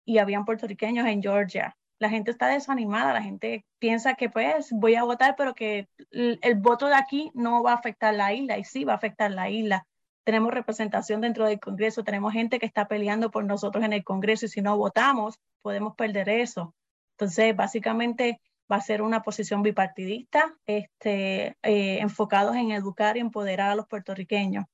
y 0.05 0.19
habían 0.19 0.45
puertorriqueños 0.45 1.07
en 1.07 1.23
Georgia. 1.23 1.77
La 1.99 2.09
gente 2.09 2.31
está 2.31 2.49
desanimada, 2.49 3.13
la 3.13 3.23
gente 3.23 3.65
piensa 3.79 4.15
que 4.15 4.31
pues 4.31 4.71
voy 4.73 4.95
a 4.95 5.05
votar, 5.05 5.35
pero 5.37 5.55
que 5.55 5.89
el 6.11 6.55
voto 6.57 6.87
de 6.87 6.95
aquí 6.95 7.31
no 7.35 7.63
va 7.63 7.73
a 7.73 7.77
afectar 7.77 8.15
la 8.15 8.33
isla 8.33 8.59
y 8.59 8.65
sí 8.65 8.85
va 8.85 8.95
a 8.95 8.97
afectar 8.97 9.31
la 9.31 9.51
isla 9.51 9.87
tenemos 10.25 10.53
representación 10.53 11.21
dentro 11.21 11.47
del 11.47 11.61
Congreso, 11.61 12.05
tenemos 12.05 12.33
gente 12.33 12.59
que 12.59 12.67
está 12.67 12.87
peleando 12.87 13.31
por 13.31 13.45
nosotros 13.45 13.85
en 13.85 13.93
el 13.93 14.05
Congreso 14.05 14.47
y 14.47 14.49
si 14.49 14.61
no 14.61 14.77
votamos, 14.77 15.41
podemos 15.63 15.95
perder 15.97 16.29
eso. 16.29 16.75
Entonces, 17.13 17.57
básicamente 17.57 18.41
va 18.71 18.77
a 18.77 18.81
ser 18.81 19.03
una 19.03 19.23
posición 19.23 19.63
bipartidista, 19.63 20.57
este, 20.67 21.57
eh, 21.63 21.99
enfocados 22.01 22.57
en 22.57 22.71
educar 22.73 23.17
y 23.17 23.21
empoderar 23.21 23.71
a 23.71 23.75
los 23.75 23.87
puertorriqueños. 23.87 24.65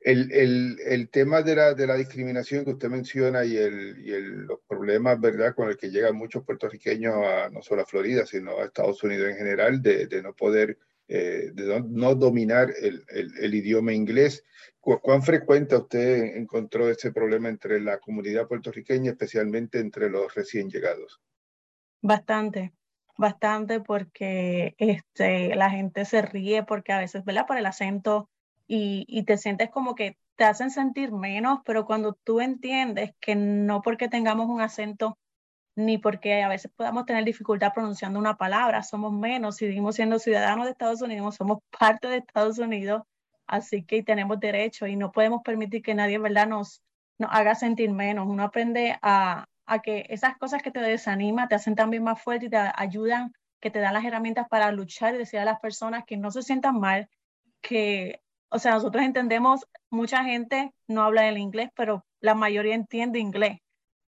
El, 0.00 0.32
el, 0.32 0.78
el, 0.84 1.10
tema 1.10 1.42
de 1.42 1.54
la, 1.54 1.74
de 1.74 1.86
la, 1.86 1.94
discriminación 1.94 2.64
que 2.64 2.72
usted 2.72 2.88
menciona 2.88 3.44
y, 3.44 3.56
el, 3.56 3.98
y 4.04 4.10
los 4.20 4.58
problemas, 4.66 5.20
¿verdad?, 5.20 5.54
con 5.54 5.68
el 5.68 5.76
que 5.76 5.90
llegan 5.90 6.16
muchos 6.16 6.44
puertorriqueños 6.44 7.14
a, 7.14 7.50
no 7.50 7.62
solo 7.62 7.82
a 7.82 7.86
Florida, 7.86 8.26
sino 8.26 8.58
a 8.58 8.64
Estados 8.64 9.00
Unidos 9.04 9.30
en 9.30 9.36
general, 9.36 9.80
de, 9.80 10.06
de 10.08 10.22
no 10.22 10.34
poder 10.34 10.76
eh, 11.12 11.50
de 11.52 11.82
no, 11.88 12.14
dominar 12.14 12.72
el, 12.80 13.04
el, 13.08 13.52
idioma 13.52 13.92
inglés. 13.92 14.44
¿Cuán 14.78 15.24
frecuente 15.24 15.74
usted 15.74 16.36
encontró 16.36 16.88
ese 16.88 17.10
problema 17.10 17.48
entre 17.48 17.80
la 17.80 17.98
comunidad 17.98 18.46
puertorriqueña, 18.46 19.10
especialmente 19.10 19.80
entre 19.80 20.08
los 20.08 20.32
recién 20.32 20.70
llegados? 20.70 21.20
Bastante, 22.02 22.72
bastante 23.16 23.80
porque 23.80 24.74
este, 24.78 25.54
la 25.54 25.70
gente 25.70 26.04
se 26.04 26.22
ríe 26.22 26.62
porque 26.62 26.92
a 26.92 26.98
veces, 26.98 27.24
¿verdad? 27.24 27.46
Por 27.46 27.58
el 27.58 27.66
acento 27.66 28.28
y, 28.66 29.04
y 29.08 29.24
te 29.24 29.36
sientes 29.36 29.70
como 29.70 29.94
que 29.94 30.16
te 30.36 30.44
hacen 30.44 30.70
sentir 30.70 31.12
menos, 31.12 31.60
pero 31.66 31.84
cuando 31.84 32.14
tú 32.24 32.40
entiendes 32.40 33.12
que 33.20 33.34
no 33.34 33.82
porque 33.82 34.08
tengamos 34.08 34.48
un 34.48 34.62
acento 34.62 35.18
ni 35.76 35.98
porque 35.98 36.42
a 36.42 36.48
veces 36.48 36.70
podamos 36.74 37.06
tener 37.06 37.24
dificultad 37.24 37.72
pronunciando 37.74 38.18
una 38.18 38.36
palabra, 38.36 38.82
somos 38.82 39.12
menos, 39.12 39.56
seguimos 39.56 39.96
siendo 39.96 40.18
ciudadanos 40.18 40.66
de 40.66 40.72
Estados 40.72 41.02
Unidos, 41.02 41.36
somos 41.36 41.58
parte 41.78 42.08
de 42.08 42.18
Estados 42.18 42.58
Unidos, 42.58 43.02
así 43.46 43.84
que 43.84 44.02
tenemos 44.02 44.40
derecho 44.40 44.86
y 44.86 44.96
no 44.96 45.12
podemos 45.12 45.42
permitir 45.42 45.82
que 45.82 45.94
nadie, 45.94 46.18
¿verdad?, 46.18 46.46
nos, 46.46 46.82
nos 47.18 47.30
haga 47.32 47.54
sentir 47.54 47.90
menos. 47.90 48.26
Uno 48.28 48.44
aprende 48.44 48.98
a, 49.02 49.46
a 49.70 49.78
que 49.78 50.04
esas 50.08 50.36
cosas 50.36 50.62
que 50.62 50.72
te 50.72 50.80
desaniman 50.80 51.46
te 51.46 51.54
hacen 51.54 51.76
también 51.76 52.02
más 52.02 52.20
fuerte 52.20 52.46
y 52.46 52.50
te 52.50 52.56
ayudan, 52.56 53.32
que 53.60 53.70
te 53.70 53.78
dan 53.78 53.94
las 53.94 54.04
herramientas 54.04 54.48
para 54.48 54.72
luchar 54.72 55.14
y 55.14 55.18
decir 55.18 55.38
a 55.38 55.44
las 55.44 55.60
personas 55.60 56.04
que 56.04 56.16
no 56.16 56.32
se 56.32 56.42
sientan 56.42 56.80
mal, 56.80 57.08
que, 57.60 58.20
o 58.48 58.58
sea, 58.58 58.72
nosotros 58.72 59.04
entendemos, 59.04 59.68
mucha 59.88 60.24
gente 60.24 60.72
no 60.88 61.04
habla 61.04 61.28
el 61.28 61.38
inglés, 61.38 61.70
pero 61.76 62.04
la 62.18 62.34
mayoría 62.34 62.74
entiende 62.74 63.20
inglés. 63.20 63.60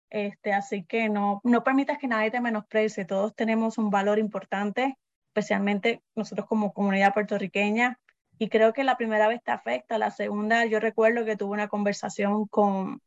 Este, 0.09 0.51
así 0.51 0.83
que 0.83 1.09
no, 1.09 1.41
no 1.43 1.63
permitas 1.63 1.99
que 1.99 2.07
nadie 2.07 2.31
te 2.31 2.41
menosprecie. 2.41 3.05
Todos 3.05 3.35
tenemos 3.35 3.77
un 3.77 3.91
valor 3.91 4.17
importante, 4.17 4.97
especialmente 5.27 6.01
nosotros 6.15 6.47
como 6.47 6.73
comunidad 6.73 7.13
puertorriqueña. 7.13 7.99
Y 8.39 8.49
creo 8.49 8.73
que 8.73 8.83
la 8.83 8.97
primera 8.97 9.27
vez 9.27 9.43
te 9.43 9.51
afecta, 9.51 9.99
la 9.99 10.09
segunda, 10.09 10.65
yo 10.65 10.79
recuerdo 10.79 11.23
que 11.23 11.37
tuve 11.37 11.51
una 11.51 11.67
conversación 11.67 12.47
con, 12.47 12.99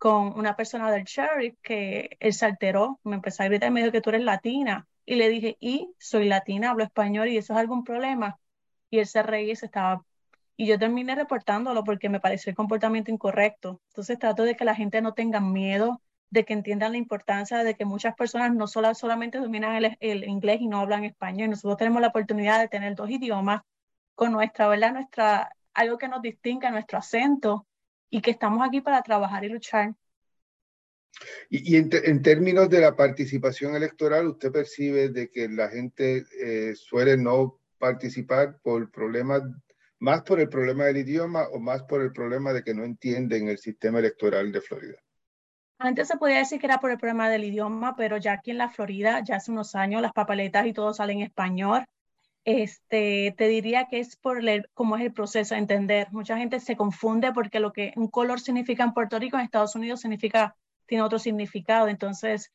con 0.00 0.38
una 0.38 0.56
persona 0.56 0.90
del 0.90 1.04
sheriff 1.04 1.56
que 1.62 2.16
él 2.20 2.32
se 2.32 2.46
alteró, 2.46 3.00
me 3.04 3.16
empezó 3.16 3.42
a 3.42 3.46
gritar 3.48 3.68
y 3.68 3.72
me 3.72 3.92
que 3.92 4.00
tú 4.00 4.08
eres 4.08 4.22
latina. 4.22 4.88
Y 5.04 5.16
le 5.16 5.28
dije, 5.28 5.58
y 5.60 5.94
soy 5.98 6.26
latina, 6.26 6.70
hablo 6.70 6.84
español 6.84 7.28
y 7.28 7.36
eso 7.36 7.52
es 7.52 7.58
algún 7.58 7.84
problema. 7.84 8.38
Y 8.88 9.00
él 9.00 9.06
se 9.06 9.22
reía 9.22 9.52
y 9.52 9.56
se 9.56 9.66
estaba... 9.66 10.04
Y 10.56 10.66
yo 10.66 10.78
terminé 10.78 11.14
reportándolo 11.16 11.84
porque 11.84 12.08
me 12.08 12.18
pareció 12.18 12.48
el 12.48 12.56
comportamiento 12.56 13.10
incorrecto. 13.10 13.82
Entonces 13.90 14.18
trato 14.18 14.44
de 14.44 14.56
que 14.56 14.64
la 14.64 14.74
gente 14.74 15.02
no 15.02 15.12
tenga 15.12 15.40
miedo 15.40 16.00
de 16.30 16.46
que 16.46 16.54
entiendan 16.54 16.92
la 16.92 16.98
importancia 16.98 17.62
de 17.62 17.74
que 17.74 17.84
muchas 17.84 18.14
personas 18.14 18.54
no 18.54 18.66
solo, 18.68 18.94
solamente 18.94 19.38
dominan 19.38 19.84
el, 20.00 20.24
inglés 20.24 20.62
y 20.62 20.66
no 20.66 20.80
hablan 20.80 21.04
español. 21.04 21.50
Nosotros 21.50 21.76
tenemos 21.76 22.00
la 22.00 22.08
oportunidad 22.08 22.58
de 22.58 22.68
tener 22.68 22.94
dos 22.94 23.10
idiomas 23.10 23.62
con 24.14 24.32
nuestra, 24.32 24.66
¿verdad? 24.68 24.94
Nuestra, 24.94 25.54
algo 25.74 25.98
que 25.98 26.08
nos 26.08 26.22
distinga, 26.22 26.70
nuestro 26.70 26.98
acento, 26.98 27.66
y 28.10 28.20
que 28.20 28.32
estamos 28.32 28.66
aquí 28.66 28.80
para 28.80 29.02
trabajar 29.02 29.44
y 29.44 29.48
luchar. 29.48 29.94
Y, 31.48 31.76
en, 31.76 32.22
términos 32.22 32.68
de 32.70 32.80
la 32.80 32.96
participación 32.96 33.74
electoral, 33.74 34.26
¿usted 34.28 34.52
percibe 34.52 35.08
de 35.08 35.30
que 35.30 35.48
la 35.48 35.68
gente 35.68 36.24
eh, 36.40 36.74
suele 36.74 37.16
no 37.16 37.60
participar 37.78 38.58
por 38.62 38.90
problemas, 38.90 39.42
más 39.98 40.22
por 40.22 40.40
el 40.40 40.48
problema 40.48 40.84
del 40.84 40.98
idioma 40.98 41.48
o 41.48 41.58
más 41.58 41.82
por 41.82 42.02
el 42.02 42.12
problema 42.12 42.52
de 42.52 42.62
que 42.62 42.74
no 42.74 42.84
entienden 42.84 43.48
el 43.48 43.58
sistema 43.58 43.98
electoral 43.98 44.52
de 44.52 44.60
Florida? 44.60 44.98
Antes 45.78 46.08
se 46.08 46.18
podía 46.18 46.38
decir 46.38 46.60
que 46.60 46.66
era 46.66 46.78
por 46.78 46.90
el 46.90 46.98
problema 46.98 47.30
del 47.30 47.44
idioma, 47.44 47.96
pero 47.96 48.18
ya 48.18 48.34
aquí 48.34 48.50
en 48.50 48.58
la 48.58 48.68
Florida, 48.68 49.22
ya 49.24 49.36
hace 49.36 49.50
unos 49.50 49.74
años, 49.74 50.02
las 50.02 50.12
papeletas 50.12 50.66
y 50.66 50.72
todo 50.72 50.92
salen 50.92 51.18
en 51.18 51.24
español. 51.24 51.84
Este, 52.44 53.34
te 53.36 53.48
diría 53.48 53.86
que 53.88 54.00
es 54.00 54.16
por 54.16 54.48
el, 54.48 54.68
cómo 54.74 54.96
es 54.96 55.02
el 55.02 55.12
proceso 55.12 55.54
de 55.54 55.60
entender. 55.60 56.08
Mucha 56.12 56.36
gente 56.38 56.60
se 56.60 56.76
confunde 56.76 57.32
porque 57.32 57.60
lo 57.60 57.72
que 57.72 57.92
un 57.96 58.08
color 58.08 58.40
significa 58.40 58.84
en 58.84 58.94
Puerto 58.94 59.18
Rico, 59.18 59.36
en 59.36 59.44
Estados 59.44 59.74
Unidos 59.74 60.00
significa, 60.00 60.56
tiene 60.86 61.02
otro 61.02 61.18
significado. 61.18 61.88
Entonces, 61.88 62.52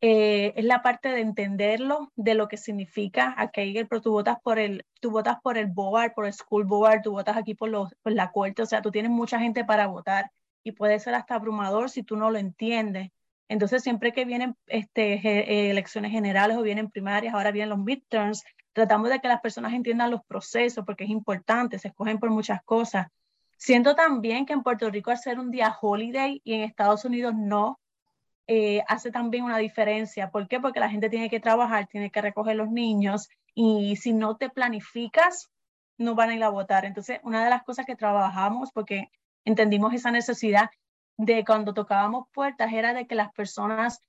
eh, 0.00 0.52
es 0.56 0.64
la 0.64 0.82
parte 0.82 1.08
de 1.08 1.20
entenderlo, 1.20 2.12
de 2.16 2.34
lo 2.34 2.48
que 2.48 2.56
significa. 2.56 3.34
Aquí 3.36 3.74
pero 3.88 4.00
tú 4.00 4.12
votas 4.12 4.38
por 4.42 4.58
el, 4.58 4.84
tú 5.00 5.10
votas 5.10 5.38
por 5.42 5.58
el 5.58 5.66
board, 5.66 6.14
por 6.14 6.26
el 6.26 6.32
school 6.32 6.64
board, 6.64 7.02
tú 7.02 7.12
votas 7.12 7.36
aquí 7.36 7.54
por, 7.54 7.68
los, 7.68 7.92
por 8.02 8.12
la 8.12 8.30
corte, 8.30 8.62
o 8.62 8.66
sea, 8.66 8.82
tú 8.82 8.90
tienes 8.90 9.10
mucha 9.10 9.38
gente 9.40 9.64
para 9.64 9.86
votar 9.88 10.30
y 10.62 10.72
puede 10.72 11.00
ser 11.00 11.14
hasta 11.14 11.34
abrumador 11.34 11.90
si 11.90 12.02
tú 12.02 12.16
no 12.16 12.30
lo 12.30 12.38
entiendes. 12.38 13.10
Entonces, 13.48 13.82
siempre 13.82 14.12
que 14.12 14.24
vienen 14.24 14.56
este, 14.66 15.14
eh, 15.14 15.70
elecciones 15.70 16.12
generales 16.12 16.56
o 16.56 16.62
vienen 16.62 16.90
primarias, 16.90 17.34
ahora 17.34 17.50
vienen 17.50 17.70
los 17.70 17.78
midterms, 17.78 18.44
tratamos 18.78 19.10
de 19.10 19.18
que 19.18 19.26
las 19.26 19.40
personas 19.40 19.72
entiendan 19.72 20.12
los 20.12 20.24
procesos 20.24 20.84
porque 20.84 21.02
es 21.02 21.10
importante, 21.10 21.80
se 21.80 21.88
escogen 21.88 22.20
por 22.20 22.30
muchas 22.30 22.62
cosas. 22.62 23.08
Siento 23.56 23.96
también 23.96 24.46
que 24.46 24.52
en 24.52 24.62
Puerto 24.62 24.88
Rico 24.88 25.10
hacer 25.10 25.40
un 25.40 25.50
día 25.50 25.76
holiday 25.80 26.40
y 26.44 26.54
en 26.54 26.60
Estados 26.60 27.04
Unidos 27.04 27.34
no, 27.34 27.80
eh, 28.46 28.84
hace 28.86 29.10
también 29.10 29.42
una 29.42 29.58
diferencia. 29.58 30.30
¿Por 30.30 30.46
qué? 30.46 30.60
Porque 30.60 30.78
la 30.78 30.88
gente 30.88 31.10
tiene 31.10 31.28
que 31.28 31.40
trabajar, 31.40 31.88
tiene 31.88 32.12
que 32.12 32.22
recoger 32.22 32.54
los 32.54 32.70
niños 32.70 33.28
y 33.52 33.96
si 33.96 34.12
no 34.12 34.36
te 34.36 34.48
planificas, 34.48 35.50
no 35.96 36.14
van 36.14 36.30
a 36.30 36.36
ir 36.36 36.44
a 36.44 36.48
votar. 36.48 36.84
Entonces, 36.84 37.18
una 37.24 37.42
de 37.42 37.50
las 37.50 37.64
cosas 37.64 37.84
que 37.84 37.96
trabajamos, 37.96 38.70
porque 38.70 39.10
entendimos 39.44 39.92
esa 39.92 40.12
necesidad 40.12 40.70
de 41.16 41.44
cuando 41.44 41.74
tocábamos 41.74 42.28
puertas 42.32 42.72
era 42.72 42.94
de 42.94 43.08
que 43.08 43.16
las 43.16 43.32
personas 43.32 44.04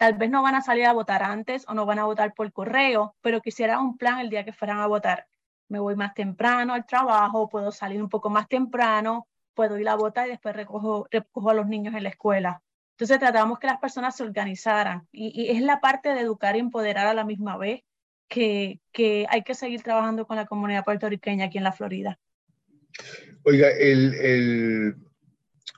tal 0.00 0.14
vez 0.14 0.30
no 0.30 0.42
van 0.42 0.54
a 0.54 0.62
salir 0.62 0.86
a 0.86 0.94
votar 0.94 1.22
antes 1.22 1.66
o 1.68 1.74
no 1.74 1.84
van 1.84 1.98
a 1.98 2.06
votar 2.06 2.32
por 2.32 2.50
correo, 2.54 3.14
pero 3.20 3.42
quisiera 3.42 3.78
un 3.80 3.98
plan 3.98 4.18
el 4.18 4.30
día 4.30 4.46
que 4.46 4.54
fueran 4.54 4.80
a 4.80 4.86
votar. 4.86 5.26
Me 5.68 5.78
voy 5.78 5.94
más 5.94 6.14
temprano 6.14 6.72
al 6.72 6.86
trabajo, 6.86 7.50
puedo 7.50 7.70
salir 7.70 8.02
un 8.02 8.08
poco 8.08 8.30
más 8.30 8.48
temprano, 8.48 9.28
puedo 9.52 9.78
ir 9.78 9.86
a 9.90 9.96
votar 9.96 10.26
y 10.26 10.30
después 10.30 10.56
recojo, 10.56 11.06
recojo 11.10 11.50
a 11.50 11.54
los 11.54 11.66
niños 11.66 11.94
en 11.94 12.04
la 12.04 12.08
escuela. 12.08 12.62
Entonces 12.92 13.18
tratamos 13.18 13.58
que 13.58 13.66
las 13.66 13.78
personas 13.78 14.16
se 14.16 14.22
organizaran 14.22 15.06
y, 15.12 15.38
y, 15.38 15.50
es 15.50 15.60
la 15.60 15.80
parte 15.80 16.14
de 16.14 16.20
educar 16.20 16.56
y 16.56 16.60
empoderar 16.60 17.06
a 17.06 17.12
la 17.12 17.24
misma 17.24 17.58
vez 17.58 17.82
que, 18.26 18.80
que 18.92 19.26
hay 19.28 19.42
que 19.42 19.52
seguir 19.52 19.82
trabajando 19.82 20.26
con 20.26 20.36
la 20.36 20.46
comunidad 20.46 20.82
puertorriqueña 20.82 21.44
aquí 21.44 21.58
en 21.58 21.64
la 21.64 21.72
Florida. 21.72 22.18
Oiga, 23.44 23.68
el, 23.68 24.14
el, 24.14 24.96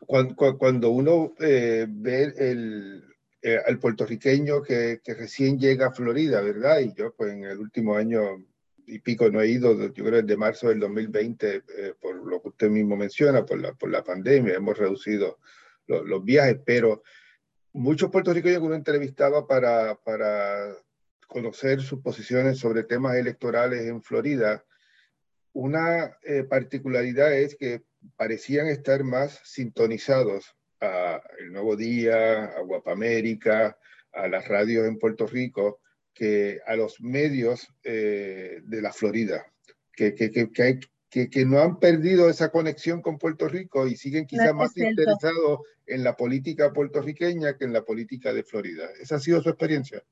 cuando, 0.07 0.91
uno 0.91 1.33
eh, 1.41 1.87
ve 1.89 2.33
el, 2.39 3.12
eh, 3.43 3.59
al 3.67 3.79
puertorriqueño 3.79 4.63
que, 4.63 5.01
que, 5.03 5.15
recién 5.15 5.59
llega 5.59 5.89
a 5.89 5.93
Florida, 5.93 6.41
¿verdad? 6.41 6.79
Y 6.81 6.95
yo 6.95 7.13
pues 7.15 7.33
en 7.33 7.45
el 7.45 7.59
último 7.59 7.97
año 7.97 8.45
y 8.87 8.99
pico 9.01 9.31
no 9.31 9.41
he 9.41 9.49
ido, 9.49 9.75
yo 9.93 10.05
creo 10.05 10.23
desde 10.23 10.37
marzo 10.37 10.69
del 10.69 10.81
2020, 10.81 11.57
eh, 11.57 11.95
por 12.01 12.17
lo 12.17 12.41
que 12.41 12.49
usted 12.49 12.71
mismo 12.71 12.97
menciona, 12.97 13.45
por 13.45 13.61
la, 13.61 13.73
por 13.75 13.91
la 13.91 14.05
pandemia, 14.05 14.55
hemos 14.55 14.79
reducido 14.79 15.39
los 15.87 16.25
viajes, 16.25 16.59
pero 16.65 17.03
muchos 17.73 18.11
puertorriqueños 18.11 18.61
que 18.61 18.67
uno 18.67 18.75
entrevistaba 18.75 19.47
para, 19.47 19.97
para 19.97 20.77
conocer 21.27 21.81
sus 21.81 22.01
posiciones 22.01 22.59
sobre 22.59 22.85
temas 22.85 23.17
electorales 23.17 23.83
en 23.83 24.03
Florida, 24.03 24.65
una 25.53 26.17
eh, 26.23 26.45
particularidad 26.45 27.33
es 27.33 27.57
que 27.57 27.83
parecían 28.17 28.69
estar 28.69 29.05
más 29.05 29.41
sintonizados 29.45 30.57
a 30.83 31.23
El 31.39 31.53
Nuevo 31.53 31.77
Día, 31.77 32.45
a 32.45 32.61
Guapamérica, 32.61 33.79
a 34.13 34.29
las 34.29 34.47
radios 34.49 34.87
en 34.87 34.99
Puerto 34.99 35.27
Rico, 35.27 35.81
que 36.13 36.61
a 36.67 36.77
los 36.77 37.01
medios 37.01 37.69
eh, 37.85 38.61
de 38.65 38.83
la 38.83 38.93
Florida, 38.93 39.47
que, 39.95 40.15
que, 40.15 40.31
que, 40.31 40.51
que, 41.09 41.31
que, 41.31 41.45
no 41.47 41.61
han 41.61 41.79
perdido 41.79 42.29
esa 42.29 42.51
conexión 42.51 43.01
con 43.01 43.19
Puerto 43.19 43.49
Rico 43.49 43.87
y 43.87 43.97
siguen 43.97 44.27
quizás 44.27 44.55
más 44.55 44.77
interesados 44.77 45.61
en 45.87 46.05
la 46.05 46.17
política 46.17 46.73
puertorriqueña 46.73 47.57
que 47.57 47.65
en 47.65 47.73
la 47.73 47.83
política 47.83 48.33
de 48.33 48.43
Florida. 48.43 48.89
¿Esa 49.01 49.17
ha 49.17 49.21
sido 49.21 49.43
su 49.43 49.49
experiencia? 49.49 50.03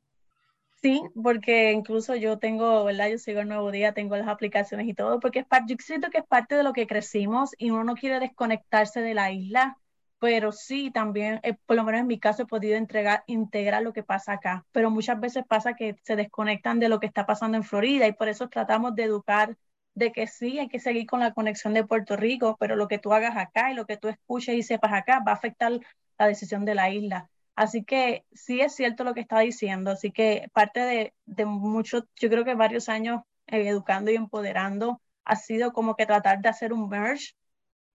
Sí, 0.82 1.02
porque 1.22 1.72
incluso 1.72 2.16
yo 2.16 2.38
tengo, 2.38 2.84
¿verdad? 2.84 3.10
Yo 3.10 3.18
sigo 3.18 3.40
el 3.40 3.48
nuevo 3.48 3.70
día, 3.70 3.92
tengo 3.92 4.16
las 4.16 4.28
aplicaciones 4.28 4.88
y 4.88 4.94
todo, 4.94 5.20
porque 5.20 5.40
es 5.40 5.46
parte, 5.46 5.74
yo 5.74 5.76
siento 5.78 6.08
que 6.08 6.18
es 6.18 6.26
parte 6.26 6.54
de 6.54 6.62
lo 6.62 6.72
que 6.72 6.86
crecimos 6.86 7.50
y 7.58 7.70
uno 7.70 7.84
no 7.84 7.94
quiere 7.96 8.18
desconectarse 8.18 9.02
de 9.02 9.12
la 9.12 9.30
isla, 9.30 9.76
pero 10.20 10.52
sí 10.52 10.90
también, 10.92 11.40
eh, 11.42 11.54
por 11.66 11.76
lo 11.76 11.84
menos 11.84 12.02
en 12.02 12.06
mi 12.06 12.20
caso, 12.20 12.42
he 12.42 12.46
podido 12.46 12.76
entregar, 12.76 13.24
integrar 13.26 13.82
lo 13.82 13.92
que 13.94 14.04
pasa 14.04 14.34
acá, 14.34 14.66
pero 14.72 14.90
muchas 14.90 15.18
veces 15.18 15.44
pasa 15.48 15.74
que 15.74 15.96
se 16.04 16.14
desconectan 16.16 16.78
de 16.78 16.88
lo 16.90 17.00
que 17.00 17.06
está 17.06 17.26
pasando 17.26 17.56
en 17.56 17.64
Florida 17.64 18.06
y 18.06 18.12
por 18.12 18.28
eso 18.28 18.48
tratamos 18.48 18.94
de 18.94 19.04
educar 19.04 19.56
de 19.94 20.12
que 20.12 20.26
sí, 20.26 20.58
hay 20.58 20.68
que 20.68 20.78
seguir 20.78 21.06
con 21.06 21.20
la 21.20 21.32
conexión 21.32 21.74
de 21.74 21.84
Puerto 21.86 22.16
Rico, 22.16 22.56
pero 22.60 22.76
lo 22.76 22.86
que 22.86 22.98
tú 22.98 23.12
hagas 23.14 23.36
acá 23.36 23.70
y 23.72 23.74
lo 23.74 23.86
que 23.86 23.96
tú 23.96 24.08
escuches 24.08 24.54
y 24.54 24.62
sepas 24.62 24.92
acá 24.92 25.20
va 25.26 25.32
a 25.32 25.34
afectar 25.34 25.72
la 26.18 26.26
decisión 26.26 26.64
de 26.64 26.74
la 26.74 26.90
isla. 26.90 27.30
Así 27.56 27.84
que 27.84 28.24
sí 28.32 28.60
es 28.60 28.74
cierto 28.74 29.04
lo 29.04 29.14
que 29.14 29.20
está 29.20 29.40
diciendo, 29.40 29.90
así 29.90 30.12
que 30.12 30.48
parte 30.52 30.80
de, 30.80 31.14
de 31.26 31.44
mucho, 31.46 32.06
yo 32.16 32.28
creo 32.30 32.44
que 32.44 32.54
varios 32.54 32.88
años 32.88 33.22
eh, 33.46 33.68
educando 33.68 34.10
y 34.10 34.16
empoderando 34.16 35.00
ha 35.24 35.36
sido 35.36 35.72
como 35.72 35.96
que 35.96 36.06
tratar 36.06 36.40
de 36.40 36.48
hacer 36.50 36.72
un 36.72 36.88
merge 36.88 37.34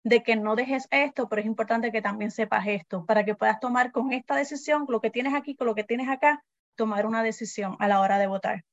de 0.06 0.22
que 0.22 0.36
no 0.36 0.56
dejes 0.56 0.88
esto, 0.92 1.28
pero 1.28 1.42
es 1.42 1.48
importante 1.48 1.92
que 1.92 2.02
también 2.02 2.30
sepas 2.30 2.68
esto, 2.68 3.06
para 3.08 3.26
que 3.26 3.34
puedas 3.34 3.60
tomar 3.60 3.92
con 3.92 4.14
esta 4.14 4.36
decisión, 4.36 4.86
lo 4.88 5.02
que 5.02 5.10
tienes 5.10 5.34
aquí, 5.34 5.56
con 5.56 5.66
lo 5.66 5.74
que 5.74 5.84
tienes 5.84 6.08
acá, 6.08 6.44
tomar 6.76 7.08
una 7.08 7.24
decisión 7.24 7.76
a 7.80 7.88
la 7.88 8.00
hora 8.00 8.20
de 8.20 8.28
votar. 8.28 8.64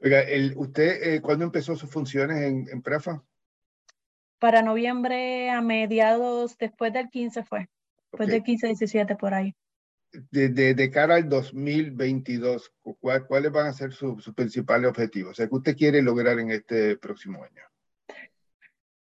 Oiga, 0.00 0.22
el, 0.22 0.54
¿usted 0.56 1.02
eh, 1.02 1.20
cuándo 1.20 1.44
empezó 1.44 1.76
sus 1.76 1.90
funciones 1.90 2.38
en, 2.38 2.66
en 2.72 2.80
PRAFA? 2.80 3.22
Para 4.38 4.62
noviembre 4.62 5.50
a 5.50 5.60
mediados, 5.60 6.56
después 6.56 6.94
del 6.94 7.10
15 7.10 7.44
fue, 7.44 7.68
después 8.10 8.28
okay. 8.28 8.32
del 8.38 8.42
15, 8.42 8.66
17 8.68 9.16
por 9.16 9.34
ahí 9.34 9.54
de, 10.30 10.48
de, 10.48 10.72
de, 10.72 10.90
cara 10.90 11.16
al 11.16 11.28
2022, 11.28 12.72
¿cuál, 13.00 13.26
¿cuáles 13.26 13.52
van 13.52 13.66
a 13.66 13.74
ser 13.74 13.92
sus 13.92 14.24
su 14.24 14.32
principales 14.32 14.88
objetivos? 14.88 15.32
O 15.32 15.34
sea, 15.34 15.46
¿qué 15.46 15.54
usted 15.54 15.76
quiere 15.76 16.00
lograr 16.00 16.38
en 16.38 16.50
este 16.50 16.96
próximo 16.96 17.44
año? 17.44 17.62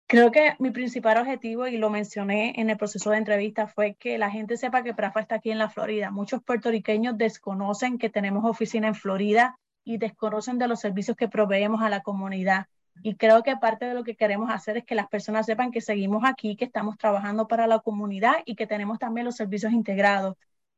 Creo 0.10 0.32
que 0.32 0.56
mi 0.58 0.72
principal 0.72 1.18
objetivo, 1.20 1.68
y 1.68 1.78
lo 1.78 1.92
mencioné 1.92 2.54
en 2.60 2.72
el 2.72 2.78
proceso 2.78 3.12
de 3.12 3.18
entrevista, 3.18 3.68
fue 3.68 3.94
que 3.94 4.18
la 4.18 4.32
gente 4.32 4.58
sepa 4.58 4.82
que 4.82 4.96
PRAFA 4.96 5.20
está 5.20 5.36
aquí 5.36 5.52
en 5.52 5.60
la 5.60 5.70
Florida. 5.70 6.10
Muchos 6.10 6.42
puertorriqueños 6.42 7.16
desconocen 7.16 8.00
que 8.00 8.10
tenemos 8.10 8.44
oficina 8.44 8.88
en 8.88 8.96
Florida 8.96 9.60
y 9.84 10.00
desconocen 10.00 10.58
de 10.58 10.68
los 10.68 10.80
servicios 10.80 11.16
que 11.16 11.28
proveemos 11.28 11.84
a 11.84 11.90
la 11.90 12.02
comunidad. 12.02 12.66
Y 13.04 13.18
creo 13.18 13.44
que 13.44 13.56
parte 13.58 13.86
de 13.86 13.94
lo 13.94 14.04
que 14.04 14.16
queremos 14.16 14.50
hacer 14.50 14.78
es 14.78 14.84
que 14.84 14.96
las 14.96 15.08
personas 15.10 15.46
sepan 15.46 15.70
que 15.70 15.80
seguimos 15.80 16.24
aquí, 16.26 16.56
que 16.56 16.66
estamos 16.66 16.98
trabajando 16.98 17.48
para 17.48 17.68
la 17.68 17.78
comunidad 17.78 18.38
y 18.46 18.56
que 18.56 18.66
tenemos 18.66 18.98
también 18.98 19.26
los 19.26 19.36
servicios 19.36 19.74
integrados 19.74 20.38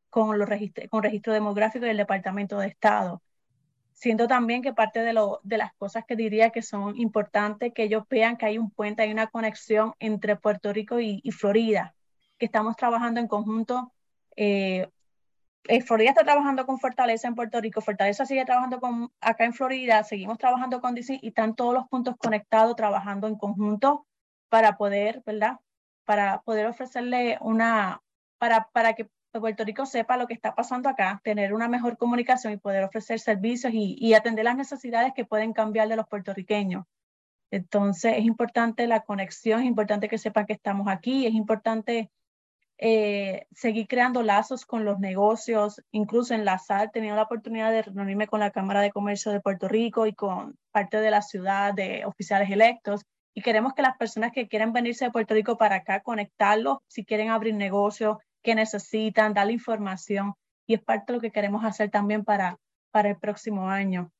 con, 0.10 0.38
los 0.40 0.50
con 0.90 1.04
registro 1.04 1.32
demográfico 1.32 1.86
del 1.86 1.96
Departamento 1.96 2.60
de 2.60 2.68
Estado. 2.68 3.22
Siento 4.01 4.27
también 4.27 4.63
que 4.63 4.74
parte 4.74 5.01
de, 5.01 5.13
lo, 5.13 5.41
de 5.43 5.60
las 5.60 5.75
cosas 5.75 6.05
que 6.08 6.15
diría 6.15 6.49
que 6.49 6.63
son 6.63 6.97
importantes, 6.97 7.71
que 7.71 7.84
ellos 7.84 8.04
vean 8.10 8.36
que 8.36 8.47
hay 8.47 8.58
un 8.58 8.71
puente, 8.71 9.04
hay 9.04 9.12
una 9.12 9.28
conexión 9.28 9.93
entre 9.99 10.36
Puerto 10.36 10.73
Rico 10.73 10.99
y, 10.99 11.21
Florida, 11.32 11.93
que 12.39 12.47
estamos 12.47 12.76
trabajando 12.76 13.19
en 13.19 13.28
conjunto. 13.28 13.93
Eh, 14.36 14.89
eh, 15.65 15.82
Florida 15.82 16.10
está 16.10 16.23
trabajando 16.23 16.65
con 16.65 16.80
Fortaleza 16.80 17.28
en 17.28 17.36
Puerto 17.36 17.62
Rico, 17.62 17.80
Fortaleza 17.82 18.26
sigue 18.26 18.43
trabajando 18.43 18.80
con, 18.80 19.13
acá 19.21 19.45
en 19.45 19.54
Florida, 19.54 20.04
seguimos 20.04 20.39
trabajando 20.39 20.82
con 20.82 20.95
DC 20.95 21.19
y 21.21 21.28
están 21.28 21.56
todos 21.56 21.76
los 21.76 21.88
puntos 21.88 22.15
conectados 22.17 22.76
trabajando 22.76 23.28
en 23.28 23.36
conjunto 23.36 24.08
para 24.49 24.78
poder, 24.78 25.21
¿verdad? 25.28 25.60
Para 26.06 26.41
poder 26.41 26.65
ofrecerle 26.65 27.38
una, 27.39 28.02
para, 28.39 28.67
para 28.73 28.93
que 28.93 29.12
Puerto 29.39 29.63
Rico 29.63 29.86
sepa 29.86 30.17
lo 30.17 30.28
que 30.28 30.34
está 30.34 30.54
pasando 30.56 30.89
acá, 30.89 31.22
tener 31.24 31.54
una 31.54 31.70
mejor 31.70 31.98
comunicación 31.98 32.54
y 32.54 32.58
poder 32.58 32.84
ofrecer 32.84 33.20
servicios 33.20 33.72
y, 33.74 34.13
atender 34.13 34.46
las 34.46 34.58
necesidades 34.58 35.13
que 35.15 35.26
pueden 35.26 35.54
cambiar 35.54 35.88
de 35.88 35.96
los 35.96 36.08
puertorriqueños. 36.08 36.86
Entonces, 37.52 38.15
es 38.17 38.26
importante 38.26 38.88
la 38.88 39.02
conexión, 39.02 39.62
es 39.62 39.67
importante 39.67 40.10
que 40.10 40.17
sepan 40.17 40.46
que 40.46 40.54
estamos 40.54 40.88
aquí, 40.88 41.26
es 41.26 41.34
importante 41.34 42.10
eh, 42.78 43.46
seguir 43.52 43.88
creando 43.88 44.24
lazos 44.24 44.65
con 44.65 44.86
los 44.86 45.00
negocios, 45.00 45.82
incluso 45.91 46.34
enlazar, 46.34 46.91
tenido 46.91 47.15
la 47.15 47.24
oportunidad 47.24 47.72
de 47.72 47.84
reunirme 47.84 48.28
con 48.28 48.39
la 48.39 48.52
Cámara 48.52 48.82
de 48.82 48.91
Comercio 48.91 49.32
de 49.32 49.41
Puerto 49.41 49.67
Rico 49.67 50.08
y 50.08 50.13
con 50.13 50.58
parte 50.72 51.00
de 51.00 51.12
la 51.12 51.22
ciudad 51.22 51.74
de 51.74 52.06
oficiales 52.06 52.50
electos. 52.50 53.02
Y 53.34 53.41
queremos 53.41 53.74
que 53.74 53.82
las 53.82 53.98
personas 53.98 54.32
que 54.34 54.48
quieren 54.48 54.74
venirse 54.74 55.06
de 55.06 55.12
Puerto 55.12 55.34
Rico 55.34 55.58
para 55.58 55.78
acá, 55.78 56.02
conectarlos, 56.02 56.80
si 56.88 57.06
quieren 57.06 57.30
abrir 57.30 57.56
negocios, 57.56 58.17
que 58.43 58.56
necesitan, 58.56 59.34
darle 59.34 59.54
información 59.54 60.34
y 60.67 60.75
es 60.75 60.82
parte 60.82 61.12
de 61.12 61.17
lo 61.17 61.21
que 61.21 61.32
queremos 61.32 61.63
hacer 61.65 61.89
también 61.89 62.23
para, 62.23 62.58
para 62.91 63.10
el 63.10 63.17
próximo 63.17 63.69
año. 63.69 64.12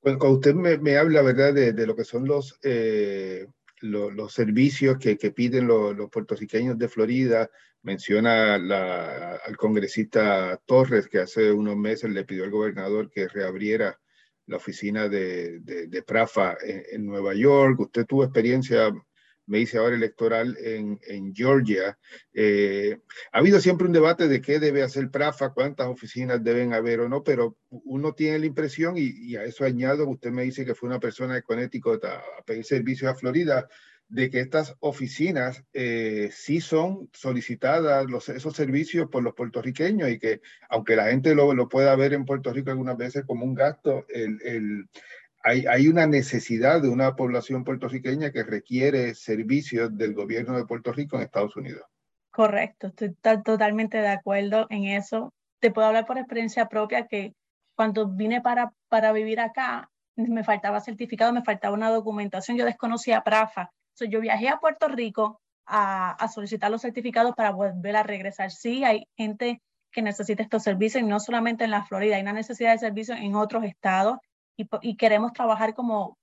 Cuando, 0.00 0.18
cuando 0.18 0.38
usted 0.38 0.54
me, 0.54 0.78
me, 0.78 0.96
habla, 0.96 1.22
¿verdad?, 1.22 1.52
de, 1.52 1.72
de, 1.72 1.86
lo 1.86 1.96
que 1.96 2.04
son 2.04 2.26
los, 2.26 2.58
eh, 2.62 3.46
lo, 3.80 4.10
los 4.10 4.32
servicios 4.32 4.98
que, 4.98 5.16
que 5.16 5.32
piden 5.32 5.66
lo, 5.66 5.92
los 5.92 6.10
puertorriqueños 6.10 6.78
de 6.78 6.88
Florida, 6.88 7.50
menciona 7.82 8.58
la, 8.58 9.36
al 9.36 9.56
congresista 9.56 10.60
Torres, 10.66 11.08
que 11.08 11.20
hace 11.20 11.52
unos 11.52 11.76
meses 11.76 12.10
le 12.10 12.24
pidió 12.24 12.44
al 12.44 12.50
gobernador 12.50 13.10
que 13.10 13.28
reabriera 13.28 13.98
la 14.46 14.56
oficina 14.56 15.08
de, 15.08 15.60
de, 15.60 15.86
de 15.88 16.02
Prafa 16.02 16.56
en, 16.62 16.82
en, 16.90 17.06
Nueva 17.06 17.34
York. 17.34 17.80
Usted 17.80 18.06
tuvo 18.06 18.24
experiencia 18.24 18.90
me 19.48 19.58
dice 19.58 19.78
ahora 19.78 19.96
electoral 19.96 20.56
en, 20.62 21.00
en 21.06 21.34
Georgia. 21.34 21.98
Eh, 22.32 22.98
ha 23.32 23.38
habido 23.38 23.60
siempre 23.60 23.86
un 23.86 23.92
debate 23.92 24.28
de 24.28 24.40
qué 24.40 24.60
debe 24.60 24.82
hacer 24.82 25.10
PRAFA, 25.10 25.50
cuántas 25.50 25.88
oficinas 25.88 26.44
deben 26.44 26.72
haber 26.72 27.00
o 27.00 27.08
no, 27.08 27.24
pero 27.24 27.56
uno 27.70 28.12
tiene 28.12 28.38
la 28.38 28.46
impresión, 28.46 28.96
y, 28.96 29.08
y 29.08 29.36
a 29.36 29.44
eso 29.44 29.64
añado, 29.64 30.08
usted 30.08 30.30
me 30.30 30.44
dice 30.44 30.64
que 30.64 30.74
fue 30.74 30.88
una 30.88 31.00
persona 31.00 31.34
de 31.34 31.42
Connecticut 31.42 32.04
a, 32.04 32.18
a 32.18 32.42
pedir 32.44 32.64
servicios 32.64 33.10
a 33.10 33.14
Florida, 33.14 33.68
de 34.10 34.30
que 34.30 34.40
estas 34.40 34.74
oficinas 34.80 35.62
eh, 35.74 36.30
sí 36.32 36.62
son 36.62 37.10
solicitadas, 37.12 38.06
los, 38.06 38.28
esos 38.30 38.56
servicios 38.56 39.08
por 39.10 39.22
los 39.22 39.34
puertorriqueños 39.34 40.08
y 40.08 40.18
que 40.18 40.40
aunque 40.70 40.96
la 40.96 41.10
gente 41.10 41.34
lo, 41.34 41.52
lo 41.52 41.68
pueda 41.68 41.94
ver 41.94 42.14
en 42.14 42.24
Puerto 42.24 42.50
Rico 42.50 42.70
algunas 42.70 42.96
veces 42.96 43.24
como 43.26 43.44
un 43.44 43.54
gasto, 43.54 44.06
el, 44.08 44.38
el, 44.42 44.88
hay, 45.48 45.88
una 45.88 46.06
necesidad 46.06 46.82
de 46.82 46.88
una 46.88 47.16
población 47.16 47.64
puertorriqueña 47.64 48.30
que 48.30 48.42
requiere 48.42 49.14
servicios 49.14 49.96
del 49.96 50.14
gobierno 50.14 50.56
de 50.56 50.66
Puerto 50.66 50.92
Rico 50.92 51.16
en 51.16 51.22
Estados 51.22 51.56
Unidos. 51.56 51.82
Correcto, 52.30 52.88
estoy 52.88 53.14
totalmente 53.44 53.98
de 53.98 54.08
acuerdo 54.08 54.66
en 54.70 54.84
eso. 54.84 55.32
Te 55.60 55.70
puedo 55.70 55.88
hablar 55.88 56.06
por 56.06 56.18
experiencia 56.18 56.66
propia 56.66 57.06
que 57.06 57.34
cuando 57.74 58.08
vine 58.08 58.40
para, 58.40 58.72
para 58.88 59.12
vivir 59.12 59.40
acá, 59.40 59.90
me 60.16 60.44
faltaba 60.44 60.80
certificado, 60.80 61.32
me 61.32 61.42
faltaba 61.42 61.74
una 61.74 61.90
documentación, 61.90 62.56
yo 62.56 62.64
desconocía 62.64 63.22
PRAFA. 63.22 63.70
So, 63.94 64.04
yo 64.04 64.20
viajé 64.20 64.48
a 64.48 64.58
Puerto 64.58 64.88
Rico 64.88 65.40
a, 65.66 66.12
a 66.12 66.28
solicitar 66.28 66.70
los 66.70 66.82
certificados 66.82 67.34
para 67.34 67.50
volver 67.50 67.96
a 67.96 68.02
regresar. 68.02 68.50
Sí, 68.50 68.84
hay 68.84 69.04
gente 69.16 69.62
que 69.90 70.02
necesita 70.02 70.42
estos 70.42 70.62
servicios 70.62 71.02
y 71.02 71.06
no 71.06 71.18
solamente 71.18 71.64
en 71.64 71.70
la 71.70 71.84
Florida, 71.84 72.16
hay 72.16 72.22
una 72.22 72.32
necesidad 72.32 72.72
de 72.72 72.78
servicios 72.78 73.18
en 73.18 73.34
otros 73.34 73.64
estados 73.64 74.18
y, 74.82 74.96
queremos 74.96 75.32
trabajar 75.32 75.74
como, 75.74 76.18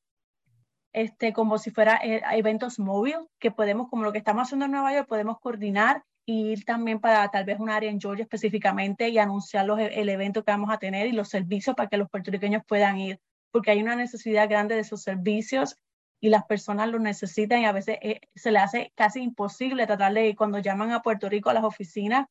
este, 0.93 1.33
como 1.33 1.57
si 1.57 1.71
fuera 1.71 1.99
eh, 2.03 2.21
eventos 2.33 2.79
móviles, 2.79 3.19
que 3.39 3.51
podemos, 3.51 3.89
como 3.89 4.03
lo 4.03 4.11
que 4.11 4.17
estamos 4.17 4.43
haciendo 4.43 4.65
en 4.65 4.71
Nueva 4.71 4.93
York, 4.93 5.07
podemos 5.07 5.39
coordinar 5.39 6.03
y 6.25 6.51
ir 6.51 6.65
también 6.65 6.99
para 6.99 7.29
tal 7.29 7.45
vez 7.45 7.59
un 7.59 7.69
área 7.69 7.89
en 7.89 8.01
Georgia 8.01 8.23
específicamente 8.23 9.09
y 9.09 9.19
anunciar 9.19 9.65
los, 9.65 9.79
el 9.79 10.09
evento 10.09 10.43
que 10.43 10.51
vamos 10.51 10.71
a 10.71 10.79
tener 10.79 11.07
y 11.07 11.11
los 11.11 11.29
servicios 11.29 11.75
para 11.75 11.87
que 11.87 11.97
los 11.97 12.09
puertorriqueños 12.09 12.63
puedan 12.67 12.97
ir, 12.97 13.19
porque 13.51 13.71
hay 13.71 13.81
una 13.81 13.95
necesidad 13.95 14.49
grande 14.49 14.75
de 14.75 14.81
esos 14.81 15.01
servicios 15.01 15.77
y 16.19 16.29
las 16.29 16.43
personas 16.45 16.89
lo 16.89 16.99
necesitan 16.99 17.61
y 17.61 17.65
a 17.65 17.71
veces 17.71 17.99
eh, 18.01 18.21
se 18.33 18.51
le 18.51 18.59
hace 18.59 18.91
casi 18.95 19.21
imposible 19.21 19.85
tratar 19.85 20.13
de, 20.13 20.35
cuando 20.35 20.59
llaman 20.59 20.91
a 20.91 21.01
Puerto 21.01 21.29
Rico 21.29 21.49
a 21.49 21.53
las 21.53 21.63
oficinas, 21.63 22.27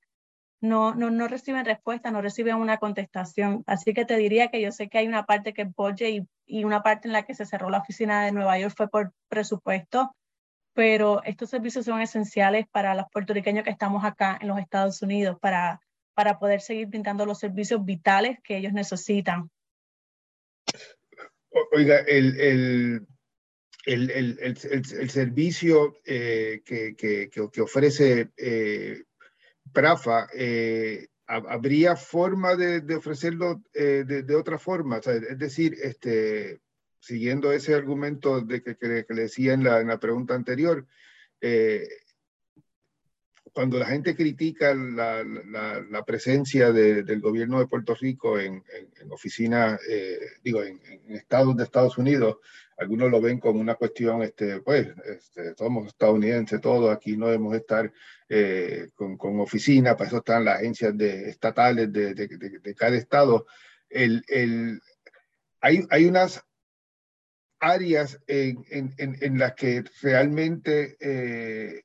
no, 0.60 0.94
no, 0.94 1.10
no 1.10 1.28
reciben 1.28 1.64
respuesta, 1.64 2.10
no 2.10 2.22
reciben 2.22 2.56
una 2.56 2.78
contestación. 2.78 3.64
Así 3.66 3.92
que 3.92 4.04
te 4.04 4.16
diría 4.16 4.48
que 4.48 4.60
yo 4.60 4.72
sé 4.72 4.88
que 4.88 4.98
hay 4.98 5.08
una 5.08 5.24
parte 5.26 5.52
que 5.52 5.62
es 5.62 6.00
y, 6.00 6.26
y 6.46 6.64
una 6.64 6.82
parte 6.82 7.08
en 7.08 7.12
la 7.12 7.24
que 7.24 7.34
se 7.34 7.46
cerró 7.46 7.70
la 7.70 7.78
oficina 7.78 8.24
de 8.24 8.32
Nueva 8.32 8.58
York 8.58 8.74
fue 8.76 8.88
por 8.88 9.12
presupuesto, 9.28 10.14
pero 10.72 11.22
estos 11.24 11.50
servicios 11.50 11.84
son 11.84 12.00
esenciales 12.00 12.66
para 12.70 12.94
los 12.94 13.06
puertorriqueños 13.12 13.64
que 13.64 13.70
estamos 13.70 14.04
acá 14.04 14.38
en 14.40 14.48
los 14.48 14.58
Estados 14.58 15.02
Unidos, 15.02 15.38
para 15.40 15.80
para 16.14 16.38
poder 16.38 16.60
seguir 16.60 16.86
brindando 16.86 17.26
los 17.26 17.38
servicios 17.38 17.84
vitales 17.84 18.38
que 18.42 18.56
ellos 18.56 18.72
necesitan. 18.72 19.50
Oiga, 21.72 21.98
el, 22.00 22.40
el, 22.40 23.06
el, 23.84 24.38
el 24.40 25.10
servicio 25.10 25.96
eh, 26.04 26.62
que, 26.64 26.96
que, 26.96 27.28
que, 27.30 27.60
ofrece 27.60 28.30
eh, 28.36 29.02
Prafa, 29.72 30.28
eh, 30.34 31.08
¿habría 31.26 31.96
forma 31.96 32.54
de, 32.54 32.80
de 32.80 32.96
ofrecerlo 32.96 33.62
de, 33.72 34.04
de, 34.04 34.34
otra 34.34 34.58
forma? 34.58 34.98
es 34.98 35.38
decir, 35.38 35.76
este, 35.82 36.60
siguiendo 37.00 37.52
ese 37.52 37.74
argumento 37.74 38.40
de 38.40 38.62
que, 38.62 38.76
que, 38.76 39.04
le 39.08 39.22
decía 39.22 39.54
en 39.54 39.64
la, 39.64 39.80
en 39.80 39.88
la 39.88 39.98
pregunta 39.98 40.34
anterior, 40.34 40.86
cuando 43.54 43.78
la 43.78 43.86
gente 43.86 44.16
critica 44.16 44.74
la, 44.74 45.22
la, 45.22 46.04
presencia 46.04 46.72
del 46.72 47.20
gobierno 47.20 47.60
de 47.60 47.68
Puerto 47.68 47.94
Rico 47.94 48.38
en, 48.38 48.64
en, 49.00 49.12
oficinas, 49.12 49.80
eh, 49.88 50.18
digo, 50.42 50.60
en, 50.64 50.80
estados 51.10 51.56
de 51.56 51.62
Estados 51.62 51.96
Unidos, 51.96 52.38
algunos 52.76 53.10
lo 53.10 53.20
ven 53.20 53.38
como 53.38 53.60
una 53.60 53.74
cuestión, 53.74 54.22
este, 54.22 54.60
pues, 54.60 54.88
este, 55.04 55.54
somos 55.54 55.86
estadounidenses 55.86 56.60
todos, 56.60 56.94
aquí 56.94 57.16
no 57.16 57.26
debemos 57.26 57.54
estar 57.54 57.92
eh, 58.28 58.88
con, 58.94 59.16
con 59.16 59.40
oficinas, 59.40 59.94
para 59.94 60.08
eso 60.08 60.18
están 60.18 60.44
las 60.44 60.58
agencias 60.58 60.96
de, 60.96 61.28
estatales 61.28 61.92
de, 61.92 62.14
de, 62.14 62.26
de 62.28 62.74
cada 62.74 62.96
estado. 62.96 63.46
El, 63.88 64.24
el, 64.28 64.80
hay, 65.60 65.84
hay 65.90 66.06
unas 66.06 66.44
áreas 67.60 68.20
en, 68.26 68.64
en, 68.68 68.94
en, 68.98 69.38
las 69.38 69.54
que 69.54 69.84
realmente 70.02 70.96
eh, 71.00 71.82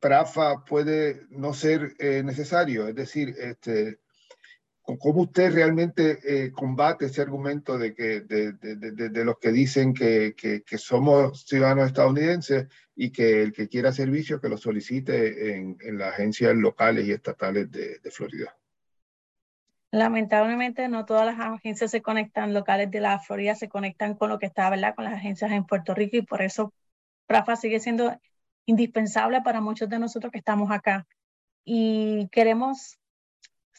Prafa 0.00 0.64
puede 0.64 1.22
no 1.30 1.52
ser 1.54 1.94
eh, 1.98 2.22
necesario. 2.24 2.88
Es 2.88 2.94
decir, 2.94 3.34
este, 3.38 4.00
¿cómo 4.82 5.22
usted 5.22 5.52
realmente 5.52 6.18
eh, 6.24 6.50
combate 6.50 7.06
ese 7.06 7.22
argumento 7.22 7.78
de, 7.78 7.94
que, 7.94 8.20
de, 8.22 8.52
de, 8.52 9.08
de 9.08 9.24
los 9.24 9.38
que 9.38 9.52
dicen 9.52 9.94
que, 9.94 10.34
que, 10.36 10.62
que, 10.62 10.78
somos 10.78 11.44
ciudadanos 11.46 11.86
estadounidenses 11.86 12.66
y 12.94 13.10
que 13.10 13.42
el 13.42 13.52
que 13.52 13.68
quiera 13.68 13.92
servicio 13.92 14.40
que 14.40 14.48
lo 14.48 14.56
solicite 14.56 15.54
en, 15.54 15.76
en 15.80 15.98
las 15.98 16.14
agencias 16.14 16.54
locales 16.54 17.06
y 17.06 17.12
estatales 17.12 17.70
de, 17.70 18.00
Florida? 18.10 18.56
Lamentablemente 19.92 20.88
no 20.88 21.04
todas 21.04 21.26
las 21.26 21.38
agencias 21.38 21.90
se 21.90 22.02
conectan 22.02 22.54
locales 22.54 22.90
de 22.90 23.00
la 23.00 23.18
Florida, 23.18 23.54
se 23.54 23.68
conectan 23.68 24.14
con 24.14 24.30
lo 24.30 24.38
que 24.38 24.46
está, 24.46 24.68
¿verdad? 24.70 24.94
Con 24.94 25.04
las 25.04 25.14
agencias 25.14 25.52
en 25.52 25.64
Puerto 25.64 25.94
Rico 25.94 26.16
y 26.16 26.22
por 26.22 26.42
eso 26.42 26.72
Prafa 27.26 27.56
sigue 27.56 27.78
siendo 27.78 28.18
indispensable 28.66 29.42
para 29.42 29.60
muchos 29.60 29.88
de 29.88 29.98
nosotros 29.98 30.32
que 30.32 30.38
estamos 30.38 30.70
acá. 30.70 31.06
Y 31.64 32.28
queremos, 32.30 32.98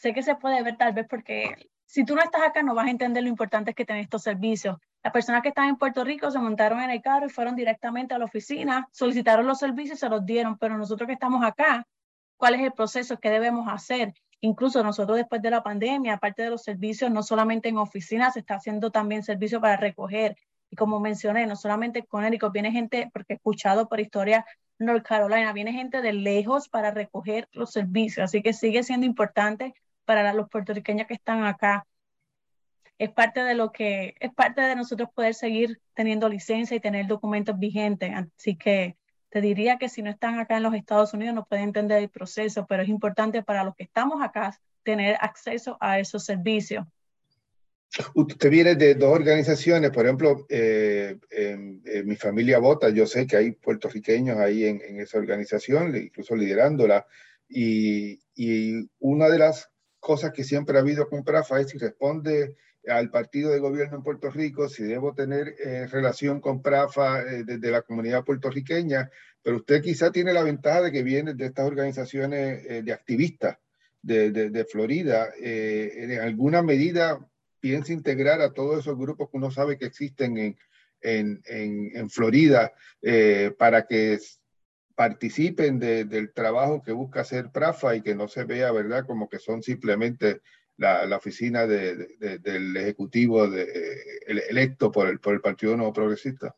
sé 0.04 0.12
que 0.12 0.22
se 0.22 0.34
puede 0.34 0.62
ver 0.62 0.76
tal 0.76 0.92
vez 0.92 1.06
porque 1.08 1.70
si 1.86 2.04
tú 2.04 2.14
no 2.14 2.22
estás 2.22 2.42
acá 2.42 2.62
no 2.62 2.74
vas 2.74 2.88
a 2.88 2.90
entender 2.90 3.22
lo 3.22 3.30
importante 3.30 3.72
que 3.72 3.86
tener 3.86 4.02
estos 4.02 4.22
servicios. 4.22 4.76
Las 5.02 5.14
personas 5.14 5.40
que 5.40 5.48
están 5.48 5.70
en 5.70 5.76
Puerto 5.76 6.04
Rico 6.04 6.30
se 6.30 6.38
montaron 6.38 6.82
en 6.82 6.90
el 6.90 7.00
carro 7.00 7.24
y 7.24 7.30
fueron 7.30 7.56
directamente 7.56 8.12
a 8.12 8.18
la 8.18 8.26
oficina, 8.26 8.86
solicitaron 8.92 9.46
los 9.46 9.58
servicios 9.58 9.96
y 9.96 10.00
se 10.00 10.10
los 10.10 10.26
dieron, 10.26 10.58
pero 10.58 10.76
nosotros 10.76 11.06
que 11.06 11.14
estamos 11.14 11.42
acá, 11.42 11.86
¿cuál 12.36 12.54
es 12.54 12.60
el 12.60 12.72
proceso? 12.72 13.18
¿Qué 13.18 13.30
debemos 13.30 13.66
hacer? 13.66 14.12
Incluso 14.42 14.82
nosotros 14.82 15.16
después 15.16 15.40
de 15.40 15.50
la 15.50 15.62
pandemia, 15.62 16.12
aparte 16.12 16.42
de 16.42 16.50
los 16.50 16.62
servicios, 16.62 17.10
no 17.10 17.22
solamente 17.22 17.70
en 17.70 17.78
oficinas, 17.78 18.34
se 18.34 18.40
está 18.40 18.56
haciendo 18.56 18.90
también 18.90 19.22
servicio 19.22 19.58
para 19.58 19.78
recoger. 19.78 20.36
Y 20.68 20.76
como 20.76 21.00
mencioné, 21.00 21.46
no 21.46 21.56
solamente 21.56 22.04
con 22.04 22.24
Érico, 22.24 22.50
viene 22.50 22.72
gente, 22.72 23.08
porque 23.10 23.32
he 23.32 23.36
escuchado 23.36 23.88
por 23.88 24.00
historia 24.00 24.44
North 24.78 25.06
Carolina. 25.06 25.54
Viene 25.54 25.72
gente 25.72 26.02
de 26.02 26.12
lejos 26.12 26.68
para 26.68 26.90
recoger 26.90 27.48
los 27.52 27.72
servicios, 27.72 28.24
así 28.24 28.42
que 28.42 28.52
sigue 28.52 28.82
siendo 28.82 29.06
importante 29.06 29.72
para 30.04 30.32
los 30.32 30.48
puertorriqueños 30.48 31.06
que 31.06 31.14
están 31.14 31.44
acá. 31.44 31.86
Es 32.98 33.10
parte 33.10 33.40
de 33.40 33.54
lo 33.54 33.72
que, 33.72 34.14
es 34.20 34.32
parte 34.32 34.60
de 34.60 34.76
nosotros 34.76 35.08
poder 35.14 35.34
seguir 35.34 35.80
teniendo 35.94 36.28
licencia 36.28 36.76
y 36.76 36.80
tener 36.80 37.06
documentos 37.06 37.58
vigentes. 37.58 38.12
Así 38.14 38.56
que 38.56 38.96
te 39.30 39.40
diría 39.40 39.78
que 39.78 39.88
si 39.88 40.02
no 40.02 40.10
están 40.10 40.38
acá 40.38 40.56
en 40.56 40.62
los 40.62 40.74
Estados 40.74 41.12
Unidos 41.12 41.34
no 41.34 41.44
pueden 41.44 41.64
entender 41.64 41.98
el 41.98 42.08
proceso, 42.08 42.66
pero 42.66 42.82
es 42.82 42.88
importante 42.88 43.42
para 43.42 43.64
los 43.64 43.74
que 43.74 43.82
estamos 43.82 44.22
acá 44.22 44.58
tener 44.84 45.16
acceso 45.20 45.76
a 45.80 45.98
esos 45.98 46.24
servicios. 46.24 46.86
Usted 48.14 48.50
viene 48.50 48.74
de 48.74 48.94
dos 48.94 49.12
organizaciones, 49.12 49.90
por 49.90 50.04
ejemplo, 50.04 50.46
eh, 50.48 51.16
mi 52.04 52.16
familia 52.16 52.58
vota, 52.58 52.90
yo 52.90 53.06
sé 53.06 53.26
que 53.26 53.36
hay 53.36 53.52
puertorriqueños 53.52 54.36
ahí 54.38 54.64
en, 54.64 55.00
esa 55.00 55.18
organización, 55.18 55.94
incluso 55.96 56.34
liderándola, 56.34 57.06
y, 57.48 58.20
y, 58.34 58.88
una 58.98 59.28
de 59.28 59.38
las 59.38 59.70
cosas 60.04 60.32
que 60.32 60.44
siempre 60.44 60.76
ha 60.76 60.82
habido 60.82 61.08
con 61.08 61.24
PRAFA 61.24 61.60
es 61.60 61.70
si 61.70 61.78
responde 61.78 62.56
al 62.86 63.10
partido 63.10 63.50
de 63.50 63.58
gobierno 63.58 63.96
en 63.96 64.02
Puerto 64.02 64.30
Rico, 64.30 64.68
si 64.68 64.84
debo 64.84 65.14
tener 65.14 65.54
eh, 65.64 65.86
relación 65.86 66.40
con 66.40 66.60
PRAFA 66.60 67.22
eh, 67.22 67.44
desde 67.44 67.70
la 67.70 67.80
comunidad 67.80 68.24
puertorriqueña, 68.24 69.10
pero 69.42 69.56
usted 69.56 69.82
quizá 69.82 70.12
tiene 70.12 70.34
la 70.34 70.42
ventaja 70.42 70.82
de 70.82 70.92
que 70.92 71.02
viene 71.02 71.32
de 71.32 71.46
estas 71.46 71.66
organizaciones 71.66 72.84
de 72.84 72.92
activistas 72.92 73.56
de, 74.02 74.30
de, 74.30 74.50
de 74.50 74.64
Florida. 74.64 75.28
en 75.38 76.20
alguna 76.20 76.62
medida 76.62 77.18
piensa 77.60 77.94
integrar 77.94 78.42
a 78.42 78.52
todos 78.52 78.80
esos 78.80 78.98
grupos 78.98 79.30
que 79.30 79.36
uno 79.38 79.50
sabe 79.50 79.78
que 79.78 79.86
existen 79.86 80.36
en, 80.36 80.56
en, 81.04 81.90
en, 81.94 82.10
Florida 82.10 82.72
eh, 83.02 83.52
para 83.58 83.86
que 83.86 84.18
participen 84.94 85.78
del 85.78 86.32
trabajo 86.32 86.82
que 86.82 86.92
busca 86.92 87.20
hacer 87.20 87.50
Prafa 87.50 87.96
y 87.96 88.02
que 88.02 88.14
no 88.14 88.28
se 88.28 88.44
vea, 88.44 88.70
¿verdad?, 88.72 89.06
como 89.06 89.28
que 89.28 89.38
son 89.38 89.62
simplemente 89.62 90.40
la, 90.76 91.16
oficina 91.16 91.66
de, 91.66 92.16
del 92.40 92.76
Ejecutivo 92.76 93.44
electo 94.26 94.90
por 94.90 95.08
el, 95.08 95.20
por 95.20 95.34
el 95.34 95.40
Partido 95.40 95.76
Nuevo 95.76 95.92
Progresista. 95.92 96.54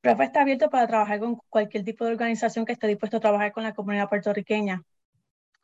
Prafa 0.00 0.24
está 0.24 0.42
abierto 0.42 0.68
para 0.68 0.86
trabajar 0.86 1.18
con 1.18 1.36
cualquier 1.48 1.82
tipo 1.82 2.04
de 2.04 2.12
organización 2.12 2.66
que 2.66 2.72
esté 2.72 2.86
dispuesto 2.88 3.16
a 3.16 3.20
trabajar 3.20 3.52
con 3.52 3.62
la 3.62 3.74
comunidad 3.74 4.08
puertorriqueña 4.08 4.82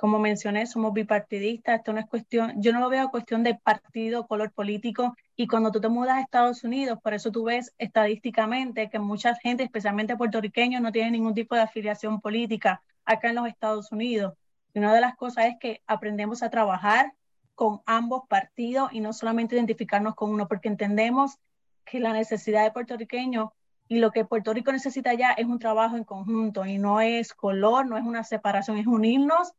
como 0.00 0.18
mencioné, 0.18 0.66
somos 0.66 0.94
bipartidistas, 0.94 1.80
esto 1.80 1.92
no 1.92 2.00
es 2.00 2.06
cuestión, 2.06 2.54
yo 2.56 2.72
no 2.72 2.80
lo 2.80 2.88
veo 2.88 3.10
cuestión 3.10 3.42
de 3.42 3.56
partido, 3.56 4.26
color 4.26 4.50
político, 4.50 5.14
y 5.36 5.46
cuando 5.46 5.70
tú 5.70 5.78
te 5.78 5.90
mudas 5.90 6.16
a 6.16 6.20
Estados 6.22 6.64
Unidos, 6.64 6.98
por 7.02 7.12
eso 7.12 7.30
tú 7.30 7.44
ves 7.44 7.74
estadísticamente 7.76 8.88
que 8.88 8.98
mucha 8.98 9.34
gente, 9.34 9.62
especialmente 9.62 10.16
puertorriqueños, 10.16 10.80
no 10.80 10.90
tienen 10.90 11.12
ningún 11.12 11.34
tipo 11.34 11.54
de 11.54 11.60
afiliación 11.60 12.22
política 12.22 12.82
acá 13.04 13.28
en 13.28 13.34
los 13.34 13.46
Estados 13.46 13.92
Unidos. 13.92 14.32
Y 14.72 14.78
una 14.78 14.94
de 14.94 15.02
las 15.02 15.16
cosas 15.16 15.44
es 15.48 15.56
que 15.60 15.82
aprendemos 15.86 16.42
a 16.42 16.48
trabajar 16.48 17.12
con 17.54 17.82
ambos 17.84 18.22
partidos 18.26 18.90
y 18.94 19.00
no 19.00 19.12
solamente 19.12 19.54
identificarnos 19.54 20.14
con 20.14 20.30
uno, 20.30 20.48
porque 20.48 20.68
entendemos 20.68 21.36
que 21.84 22.00
la 22.00 22.14
necesidad 22.14 22.64
de 22.64 22.70
puertorriqueños 22.70 23.50
y 23.86 23.98
lo 23.98 24.12
que 24.12 24.24
Puerto 24.24 24.54
Rico 24.54 24.72
necesita 24.72 25.12
ya 25.12 25.32
es 25.32 25.44
un 25.44 25.58
trabajo 25.58 25.98
en 25.98 26.04
conjunto 26.04 26.64
y 26.64 26.78
no 26.78 27.02
es 27.02 27.34
color, 27.34 27.84
no 27.86 27.98
es 27.98 28.04
una 28.04 28.24
separación, 28.24 28.78
es 28.78 28.86
unirnos 28.86 29.52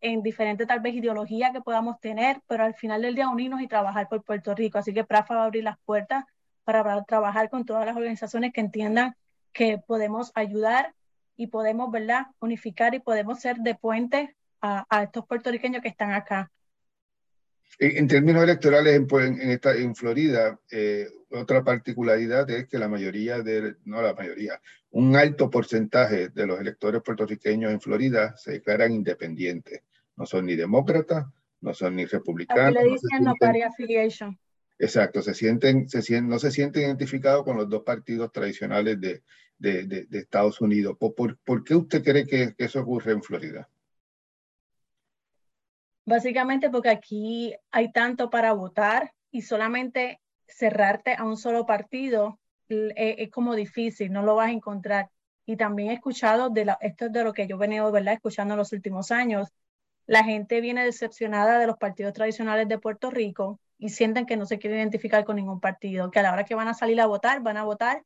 en 0.00 0.22
diferentes 0.22 0.66
tal 0.66 0.80
vez 0.80 0.94
ideologías 0.94 1.52
que 1.52 1.60
podamos 1.60 2.00
tener, 2.00 2.40
pero 2.46 2.64
al 2.64 2.74
final 2.74 3.02
del 3.02 3.14
día 3.14 3.28
unirnos 3.28 3.60
y 3.60 3.68
trabajar 3.68 4.08
por 4.08 4.22
Puerto 4.22 4.54
Rico. 4.54 4.78
Así 4.78 4.92
que 4.92 5.04
PRAFA 5.04 5.34
va 5.34 5.42
a 5.42 5.44
abrir 5.46 5.64
las 5.64 5.78
puertas 5.84 6.24
para 6.64 7.04
trabajar 7.04 7.48
con 7.50 7.64
todas 7.64 7.86
las 7.86 7.96
organizaciones 7.96 8.52
que 8.52 8.60
entiendan 8.60 9.14
que 9.52 9.78
podemos 9.78 10.32
ayudar 10.34 10.94
y 11.36 11.48
podemos, 11.48 11.90
¿verdad?, 11.90 12.26
unificar 12.40 12.94
y 12.94 13.00
podemos 13.00 13.40
ser 13.40 13.56
de 13.58 13.74
puente 13.74 14.36
a, 14.60 14.86
a 14.88 15.04
estos 15.04 15.26
puertorriqueños 15.26 15.82
que 15.82 15.88
están 15.88 16.12
acá. 16.12 16.50
En, 17.78 18.08
términos 18.08 18.42
electorales 18.42 18.94
en, 18.94 19.06
pues, 19.06 19.26
en, 19.26 19.50
esta, 19.50 19.74
en 19.74 19.94
Florida, 19.94 20.58
eh, 20.70 21.08
otra 21.30 21.62
particularidad 21.62 22.48
es 22.48 22.66
que 22.68 22.78
la 22.78 22.88
mayoría 22.88 23.42
de, 23.42 23.76
no 23.84 24.00
la 24.00 24.14
mayoría, 24.14 24.60
un 24.90 25.14
alto 25.14 25.50
porcentaje 25.50 26.30
de 26.30 26.46
los 26.46 26.58
electores 26.58 27.02
puertorriqueños 27.02 27.70
en 27.70 27.80
Florida 27.80 28.34
se 28.36 28.52
declaran 28.52 28.92
independientes. 28.92 29.82
No 30.16 30.26
son 30.26 30.46
ni 30.46 30.56
demócratas, 30.56 31.26
no 31.60 31.74
son 31.74 31.96
ni 31.96 32.06
republicanos. 32.06 32.74
le 32.74 32.90
dicen 32.90 33.22
no, 33.22 33.34
affiliation. 33.66 34.38
Exacto, 34.78 35.22
se 35.22 35.34
sienten, 35.34 35.88
se 35.88 36.02
sienten, 36.02 36.28
no 36.28 36.38
se 36.38 36.50
sienten 36.50 36.82
identificados 36.82 37.44
con 37.44 37.56
los 37.56 37.68
dos 37.68 37.82
partidos 37.82 38.30
tradicionales 38.32 39.00
de, 39.00 39.22
de, 39.58 39.84
de, 39.84 40.18
Estados 40.18 40.60
Unidos. 40.60 40.96
¿Por, 40.98 41.14
por, 41.14 41.38
por 41.38 41.64
qué 41.64 41.74
usted 41.74 42.02
cree 42.02 42.26
que, 42.26 42.54
que 42.54 42.64
eso 42.64 42.80
ocurre 42.80 43.12
en 43.12 43.22
Florida? 43.22 43.68
Básicamente 46.04 46.70
porque 46.70 46.90
aquí 46.90 47.54
hay 47.70 47.90
tanto 47.90 48.30
para 48.30 48.52
votar 48.52 49.12
y 49.30 49.42
solamente 49.42 50.20
cerrarte 50.46 51.14
a 51.14 51.24
un 51.24 51.36
solo 51.36 51.66
partido 51.66 52.38
e, 52.68 53.16
es, 53.18 53.30
como 53.30 53.54
difícil, 53.54 54.12
no 54.12 54.22
lo 54.22 54.36
vas 54.36 54.48
a 54.48 54.52
encontrar. 54.52 55.10
Y 55.46 55.56
también 55.56 55.90
he 55.90 55.94
escuchado, 55.94 56.50
de 56.50 56.64
la, 56.64 56.78
esto 56.80 57.06
es 57.06 57.12
de 57.12 57.24
lo 57.24 57.32
que 57.32 57.46
yo 57.46 57.56
he 57.56 57.58
venido 57.58 57.90
¿verdad? 57.92 58.14
escuchando 58.14 58.54
en 58.54 58.58
los 58.58 58.72
últimos 58.72 59.10
años, 59.10 59.48
la 60.06 60.24
gente 60.24 60.60
viene 60.60 60.84
decepcionada 60.84 61.58
de 61.58 61.66
los 61.66 61.76
partidos 61.76 62.12
tradicionales 62.12 62.68
de 62.68 62.78
Puerto 62.78 63.10
Rico 63.10 63.60
y 63.78 63.90
sienten 63.90 64.26
que 64.26 64.36
no 64.36 64.46
se 64.46 64.58
quiere 64.58 64.76
identificar 64.76 65.24
con 65.24 65.36
ningún 65.36 65.60
partido, 65.60 66.10
que 66.10 66.20
a 66.20 66.22
la 66.22 66.32
hora 66.32 66.44
que 66.44 66.54
van 66.54 66.68
a 66.68 66.74
salir 66.74 67.00
a 67.00 67.06
votar, 67.06 67.42
van 67.42 67.56
a 67.56 67.64
votar 67.64 68.04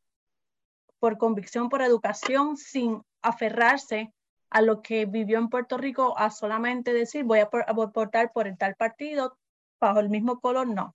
por 0.99 1.19
convicción, 1.19 1.69
por 1.69 1.83
educación, 1.83 2.57
sin 2.57 3.03
aferrarse 3.23 4.13
a 4.51 4.63
lo 4.63 4.83
que 4.83 5.07
vivió 5.07 5.39
en 5.39 5.49
Puerto 5.49 5.79
Rico 5.79 6.19
a 6.19 6.31
solamente 6.31 6.93
decir 6.93 7.25
voy 7.25 7.41
a, 7.41 7.49
votar 7.73 8.33
por 8.33 8.49
el 8.49 8.59
tal 8.59 8.75
partido 8.75 9.39
bajo 9.79 10.01
el 10.01 10.11
mismo 10.11 10.41
color, 10.41 10.67
no. 10.67 10.95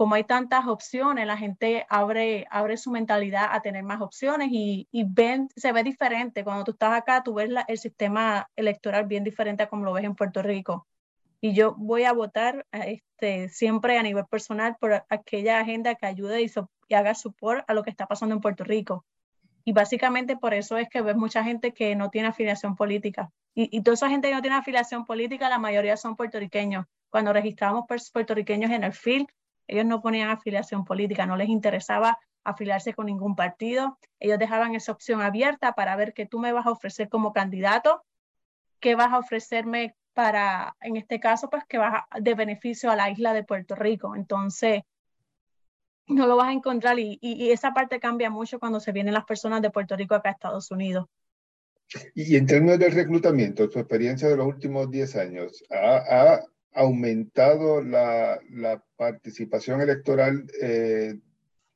Como 0.00 0.14
hay 0.14 0.24
tantas 0.24 0.66
opciones, 0.66 1.26
la 1.26 1.36
gente 1.36 1.84
abre, 1.90 2.46
abre 2.50 2.78
su 2.78 2.90
mentalidad 2.90 3.50
a 3.52 3.60
tener 3.60 3.82
más 3.82 4.00
opciones 4.00 4.48
y, 4.50 4.88
y 4.90 5.04
ven, 5.06 5.50
se 5.54 5.72
ve 5.72 5.82
diferente. 5.82 6.42
Cuando 6.42 6.64
tú 6.64 6.70
estás 6.70 6.94
acá, 6.94 7.22
tú 7.22 7.34
ves 7.34 7.50
el 7.68 7.76
sistema 7.76 8.48
electoral 8.56 9.04
bien 9.04 9.24
diferente 9.24 9.62
a 9.62 9.68
como 9.68 9.84
lo 9.84 9.92
ves 9.92 10.04
en 10.04 10.14
Puerto 10.14 10.40
Rico. 10.40 10.86
Y 11.42 11.52
yo 11.52 11.74
voy 11.76 12.04
a 12.04 12.14
votar 12.14 12.64
este, 12.72 13.50
siempre 13.50 13.98
a 13.98 14.02
nivel 14.02 14.24
personal 14.24 14.74
por 14.80 15.04
aquella 15.10 15.60
agenda 15.60 15.94
que 15.96 16.06
ayude 16.06 16.40
y, 16.40 16.50
y 16.88 16.94
haga 16.94 17.14
support 17.14 17.62
a 17.68 17.74
lo 17.74 17.82
que 17.82 17.90
está 17.90 18.06
pasando 18.06 18.34
en 18.34 18.40
Puerto 18.40 18.64
Rico. 18.64 19.04
Y 19.66 19.72
básicamente 19.72 20.34
por 20.34 20.54
eso 20.54 20.78
es 20.78 20.88
que 20.88 21.02
ves 21.02 21.16
mucha 21.16 21.44
gente 21.44 21.74
que 21.74 21.94
no 21.94 22.08
tiene 22.08 22.28
afiliación 22.28 22.74
política. 22.74 23.30
Y, 23.54 23.68
y 23.70 23.82
toda 23.82 23.96
esa 23.96 24.08
gente 24.08 24.28
que 24.28 24.34
no 24.34 24.40
tiene 24.40 24.56
afiliación 24.56 25.04
política, 25.04 25.50
la 25.50 25.58
mayoría 25.58 25.98
son 25.98 26.16
puertorriqueños. 26.16 26.86
Cuando 27.10 27.34
registramos 27.34 27.84
puertorriqueños 28.14 28.70
en 28.70 28.84
el 28.84 28.94
FIL, 28.94 29.26
ellos 29.70 29.86
no 29.86 30.02
ponían 30.02 30.30
afiliación 30.30 30.84
política, 30.84 31.26
no 31.26 31.36
les 31.36 31.48
interesaba 31.48 32.18
afiliarse 32.42 32.92
con 32.92 33.06
ningún 33.06 33.36
partido. 33.36 33.98
Ellos 34.18 34.38
dejaban 34.38 34.74
esa 34.74 34.90
opción 34.90 35.22
abierta 35.22 35.74
para 35.74 35.94
ver 35.94 36.12
qué 36.12 36.26
tú 36.26 36.40
me 36.40 36.52
vas 36.52 36.66
a 36.66 36.72
ofrecer 36.72 37.08
como 37.08 37.32
candidato, 37.32 38.04
qué 38.80 38.96
vas 38.96 39.12
a 39.12 39.18
ofrecerme 39.18 39.94
para, 40.12 40.76
en 40.80 40.96
este 40.96 41.20
caso, 41.20 41.48
pues 41.48 41.64
que 41.68 41.78
vas 41.78 42.02
de 42.20 42.34
beneficio 42.34 42.90
a 42.90 42.96
la 42.96 43.10
isla 43.10 43.32
de 43.32 43.44
Puerto 43.44 43.76
Rico. 43.76 44.16
Entonces, 44.16 44.82
no 46.08 46.26
lo 46.26 46.36
vas 46.36 46.48
a 46.48 46.52
encontrar 46.52 46.98
y, 46.98 47.18
y, 47.20 47.52
esa 47.52 47.72
parte 47.72 48.00
cambia 48.00 48.28
mucho 48.28 48.58
cuando 48.58 48.80
se 48.80 48.90
vienen 48.90 49.14
las 49.14 49.24
personas 49.24 49.62
de 49.62 49.70
Puerto 49.70 49.94
Rico 49.96 50.16
acá 50.16 50.30
a 50.30 50.32
Estados 50.32 50.68
Unidos. 50.72 51.06
Y 52.14 52.34
en 52.34 52.46
términos 52.46 52.80
del 52.80 52.92
reclutamiento, 52.92 53.68
tu 53.68 53.78
experiencia 53.78 54.28
de 54.28 54.36
los 54.36 54.46
últimos 54.46 54.90
10 54.90 55.16
años, 55.16 55.64
¿ha, 55.70 55.96
ha 55.96 56.40
aumentado 56.72 57.82
la, 57.82 58.40
la, 58.50 58.82
participación 58.96 59.80
electoral, 59.80 60.46
eh, 60.60 61.18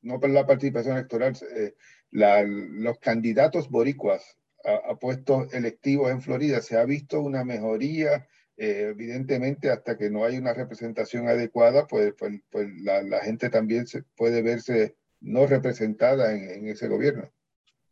no 0.02 0.18
la 0.18 0.46
participación 0.46 0.96
electoral, 0.96 1.34
eh, 1.56 1.74
la, 2.10 2.42
los 2.44 2.98
candidatos 2.98 3.70
boricuas 3.70 4.38
a, 4.64 4.92
a, 4.92 4.96
puestos 4.96 5.52
electivos 5.52 6.10
en 6.10 6.22
Florida? 6.22 6.60
¿Se 6.60 6.76
ha 6.76 6.84
visto 6.84 7.20
una 7.20 7.44
mejoría 7.44 8.26
eh, 8.56 8.90
evidentemente 8.90 9.70
hasta 9.70 9.98
que 9.98 10.10
no 10.10 10.24
hay 10.24 10.38
una 10.38 10.54
representación 10.54 11.28
adecuada, 11.28 11.88
pues, 11.88 12.14
pues, 12.16 12.40
pues 12.50 12.68
la, 12.82 13.02
la, 13.02 13.18
gente 13.20 13.50
también 13.50 13.86
se 13.88 14.04
puede 14.16 14.42
verse 14.42 14.94
no 15.20 15.46
representada 15.46 16.32
en, 16.32 16.48
en, 16.50 16.68
ese 16.68 16.86
gobierno. 16.86 17.28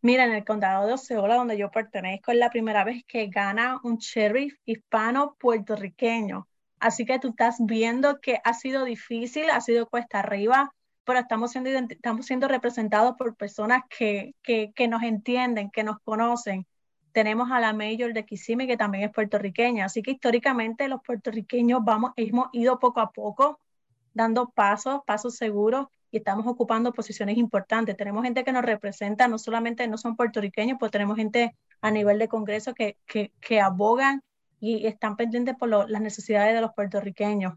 Mira, 0.03 0.25
en 0.25 0.33
el 0.33 0.45
condado 0.45 0.87
de 0.87 0.93
Osceola, 0.93 1.35
donde 1.35 1.59
yo 1.59 1.71
pertenezco, 1.71 2.31
es 2.31 2.39
la 2.39 2.51
primera 2.51 2.85
vez 2.85 3.03
que 3.09 3.27
gana 3.27 3.81
un 3.83 3.97
sheriff 3.97 4.55
hispano 4.65 5.37
puertorriqueño. 5.41 6.47
Así 6.83 7.05
que 7.05 7.21
tú 7.21 7.29
estás 7.29 7.59
viendo 7.61 8.21
que 8.21 8.41
ha 8.43 8.55
sido 8.55 8.85
difícil, 8.85 9.49
ha 9.51 9.61
sido 9.61 9.89
cuesta 9.89 10.19
arriba, 10.19 10.75
pero 11.05 11.21
estamos 11.21 11.53
siendo, 11.53 11.71
estamos 11.71 12.27
siendo 12.27 12.49
representados 12.49 13.15
por 13.17 13.37
personas 13.37 13.85
que, 13.89 14.35
que, 14.43 14.89
nos 14.89 15.05
entienden, 15.05 15.71
que 15.71 15.85
nos 15.85 16.01
conocen 16.01 16.67
tenemos 17.13 17.53
a 17.53 17.61
la 17.61 17.73
mayor 17.73 18.15
de 18.15 18.25
Kissimmee, 18.25 18.67
que 18.67 18.77
también 18.77 19.05
es 19.05 19.13
puertorriqueña. 19.13 19.85
Así 19.85 20.03
que 20.03 20.11
históricamente 20.11 20.89
los 20.89 21.01
puertorriqueños 21.03 21.85
vamos, 21.85 22.13
hemos 22.17 22.49
ido 22.53 22.81
poco 22.81 22.99
a 22.99 23.13
poco 23.13 23.61
dando 24.13 24.51
pasos, 24.51 25.03
pasos 25.07 25.37
seguros 25.37 25.87
y 26.11 26.17
estamos 26.17 26.49
ocupando 26.49 26.93
posiciones 26.93 27.37
importantes. 27.37 27.97
Tenemos 27.97 28.25
gente 28.25 28.43
que 28.43 28.53
nos 28.53 28.65
representa, 28.65 29.29
no 29.29 29.39
solamente 29.39 29.87
no 29.87 29.99
son 29.99 30.17
puertorriqueños, 30.17 30.79
pues 30.81 30.91
tenemos 30.91 31.17
gente 31.17 31.55
a 31.81 31.93
nivel 31.93 32.19
de 32.19 32.27
Congreso 32.27 32.75
que, 32.75 32.97
que, 33.07 33.31
que 33.41 33.61
abogan 33.61 34.23
y 34.63 34.87
están 34.87 35.17
pendientes 35.17 35.57
por 35.57 35.69
las 35.69 36.01
necesidades 36.01 36.55
de 36.55 36.61
los 36.61 36.73
puertorriqueños. 36.73 37.55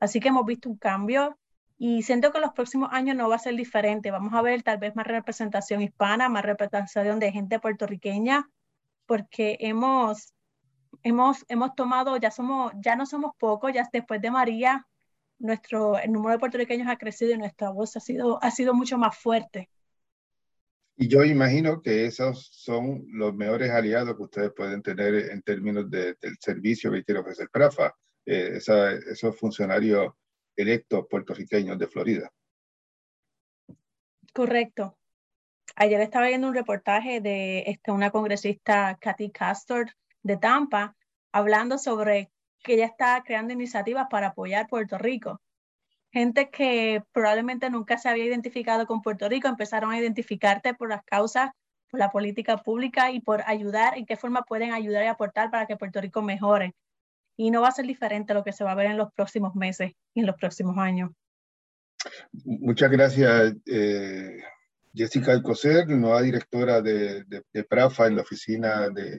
Así 0.00 0.18
que 0.18 0.28
hemos 0.28 0.44
visto 0.44 0.68
un 0.68 0.76
cambio 0.76 1.38
y 1.78 2.02
siento 2.02 2.32
que 2.32 2.40
los 2.40 2.52
próximos 2.52 2.88
años 2.92 3.14
no 3.14 3.28
va 3.28 3.36
a 3.36 3.38
ser 3.38 3.54
diferente. 3.54 4.10
Vamos 4.10 4.34
a 4.34 4.42
ver 4.42 4.64
tal 4.64 4.78
vez 4.78 4.96
más 4.96 5.06
representación 5.06 5.82
hispana, 5.82 6.28
más 6.28 6.44
representación 6.44 7.20
de 7.20 7.30
gente 7.30 7.60
puertorriqueña, 7.60 8.50
porque 9.06 9.56
hemos, 9.60 10.34
hemos, 11.04 11.44
hemos 11.48 11.76
tomado, 11.76 12.16
ya, 12.16 12.32
somos, 12.32 12.72
ya 12.74 12.96
no 12.96 13.06
somos 13.06 13.36
pocos, 13.38 13.72
ya 13.72 13.88
después 13.92 14.20
de 14.20 14.32
María, 14.32 14.84
nuestro, 15.38 15.96
el 15.96 16.10
número 16.10 16.32
de 16.32 16.40
puertorriqueños 16.40 16.88
ha 16.88 16.98
crecido 16.98 17.34
y 17.34 17.38
nuestra 17.38 17.70
voz 17.70 17.96
ha 17.96 18.00
sido, 18.00 18.42
ha 18.42 18.50
sido 18.50 18.74
mucho 18.74 18.98
más 18.98 19.16
fuerte. 19.16 19.70
Y 20.96 21.08
yo 21.08 21.24
imagino 21.24 21.80
que 21.80 22.04
esos 22.04 22.48
son 22.52 23.04
los 23.08 23.34
mejores 23.34 23.70
aliados 23.70 24.14
que 24.16 24.22
ustedes 24.22 24.52
pueden 24.54 24.82
tener 24.82 25.14
en 25.30 25.42
términos 25.42 25.90
de, 25.90 26.14
del 26.20 26.36
servicio 26.38 26.92
que 26.92 27.04
quiere 27.04 27.20
ofrecer 27.20 27.48
PRAFA, 27.50 27.94
eh, 28.26 28.52
esa, 28.56 28.92
esos 28.92 29.36
funcionarios 29.38 30.12
electos 30.54 31.06
puertorriqueños 31.08 31.78
de 31.78 31.86
Florida. 31.86 32.30
Correcto. 34.32 34.96
Ayer 35.76 36.00
estaba 36.00 36.28
viendo 36.28 36.48
un 36.48 36.54
reportaje 36.54 37.20
de 37.20 37.60
este, 37.66 37.90
una 37.90 38.10
congresista, 38.10 38.98
Kathy 39.00 39.30
Castor, 39.30 39.90
de 40.22 40.36
Tampa, 40.36 40.96
hablando 41.32 41.78
sobre 41.78 42.30
que 42.62 42.74
ella 42.74 42.86
está 42.86 43.22
creando 43.24 43.52
iniciativas 43.52 44.06
para 44.10 44.28
apoyar 44.28 44.68
Puerto 44.68 44.98
Rico. 44.98 45.40
Gente 46.12 46.50
que 46.50 47.02
probablemente 47.12 47.70
nunca 47.70 47.96
se 47.96 48.08
había 48.08 48.26
identificado 48.26 48.86
con 48.86 49.00
Puerto 49.00 49.28
Rico, 49.28 49.48
empezaron 49.48 49.90
a 49.92 49.98
identificarte 49.98 50.74
por 50.74 50.90
las 50.90 51.02
causas, 51.04 51.50
por 51.90 52.00
la 52.00 52.10
política 52.10 52.58
pública 52.58 53.10
y 53.10 53.20
por 53.20 53.42
ayudar, 53.46 53.96
en 53.96 54.04
qué 54.04 54.16
forma 54.16 54.42
pueden 54.42 54.72
ayudar 54.72 55.04
y 55.04 55.06
aportar 55.06 55.50
para 55.50 55.66
que 55.66 55.76
Puerto 55.76 56.00
Rico 56.00 56.20
mejore. 56.20 56.74
Y 57.36 57.50
no 57.50 57.62
va 57.62 57.68
a 57.68 57.72
ser 57.72 57.86
diferente 57.86 58.34
lo 58.34 58.44
que 58.44 58.52
se 58.52 58.62
va 58.62 58.72
a 58.72 58.74
ver 58.74 58.86
en 58.86 58.98
los 58.98 59.10
próximos 59.14 59.54
meses 59.54 59.92
y 60.14 60.20
en 60.20 60.26
los 60.26 60.36
próximos 60.36 60.76
años. 60.76 61.10
Muchas 62.44 62.90
gracias, 62.90 63.54
eh, 63.64 64.42
Jessica 64.94 65.32
Alcocer, 65.32 65.88
nueva 65.88 66.20
directora 66.20 66.82
de, 66.82 67.24
de, 67.24 67.42
de, 67.52 67.64
PRAFA 67.64 68.08
en 68.08 68.16
la 68.16 68.22
oficina 68.22 68.90
de, 68.90 69.18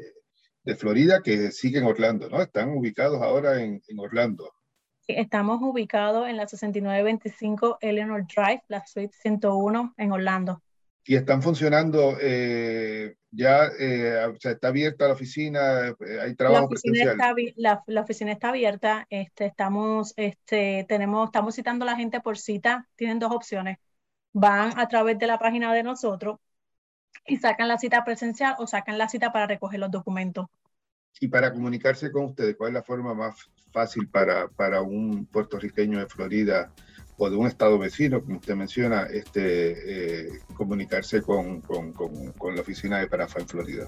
de, 0.64 0.76
Florida, 0.76 1.22
que 1.24 1.50
sigue 1.52 1.80
en 1.80 1.86
Orlando, 1.86 2.30
¿no? 2.30 2.42
Están 2.42 2.70
ubicados 2.70 3.22
ahora 3.22 3.64
en, 3.64 3.82
en 3.88 4.00
Orlando. 4.00 4.52
Estamos 5.08 5.60
ubicados 5.62 6.28
en 6.28 6.38
la 6.38 6.48
6925 6.48 7.78
Eleanor 7.82 8.26
Drive, 8.28 8.64
la 8.68 8.86
suite 8.86 9.14
101 9.22 9.94
en 9.98 10.12
Orlando. 10.12 10.62
Y 11.06 11.16
están 11.16 11.42
funcionando 11.42 12.18
eh, 12.22 13.16
ya, 13.30 13.66
eh, 13.78 14.26
o 14.26 14.40
sea, 14.40 14.52
está 14.52 14.70
abierta 14.70 15.08
la 15.08 15.14
oficina, 15.14 15.90
eh, 15.90 16.20
hay 16.22 16.34
trabajo 16.36 16.62
la 16.62 16.68
oficina 16.68 17.12
Está, 17.12 17.34
la, 17.58 17.84
la, 17.88 18.02
oficina 18.02 18.32
está 18.32 18.50
abierta, 18.50 19.06
este, 19.10 19.46
estamos, 19.46 20.14
este, 20.16 20.86
tenemos, 20.88 21.26
estamos 21.28 21.56
citando 21.56 21.84
a 21.84 21.88
la 21.88 21.98
gente 21.98 22.22
por 22.22 22.38
cita, 22.38 22.88
tienen 22.96 23.20
dos 23.20 23.34
opciones 23.34 23.80
van 24.34 24.78
a 24.80 24.88
través 24.88 25.18
de 25.20 25.28
la 25.28 25.40
página 25.40 25.74
de 25.74 25.84
nosotros 25.84 26.40
y 27.26 27.38
sacan 27.38 27.68
la 27.68 27.78
cita 27.78 28.04
presencial 28.04 28.56
o 28.58 28.68
sacan 28.68 28.98
la 28.98 29.08
cita 29.08 29.32
para 29.32 29.48
recoger 29.48 29.80
los 29.80 29.92
documentos. 29.92 30.48
Y 31.20 31.28
para 31.28 31.54
comunicarse 31.54 32.12
con 32.12 32.26
ustedes, 32.26 32.56
¿cuál 32.56 32.70
es 32.70 32.74
la 32.76 32.84
forma 32.84 33.14
más 33.14 33.36
fácil 33.72 34.08
para, 34.08 34.48
para 34.50 34.82
un 34.82 35.26
puertorriqueño 35.26 36.00
de 36.00 36.08
Florida 36.08 36.72
o 37.18 37.30
de 37.30 37.36
un 37.36 37.46
estado 37.48 37.78
vecino, 37.78 38.24
como 38.24 38.38
usted 38.38 38.56
menciona, 38.56 39.04
este, 39.04 40.22
eh, 40.26 40.30
comunicarse 40.56 41.22
con, 41.22 41.60
con, 41.62 41.94
con, 41.94 42.32
con, 42.34 42.56
la 42.56 42.62
oficina 42.62 42.98
de 43.00 43.08
Parafa 43.08 43.40
en 43.40 43.48
Florida? 43.48 43.88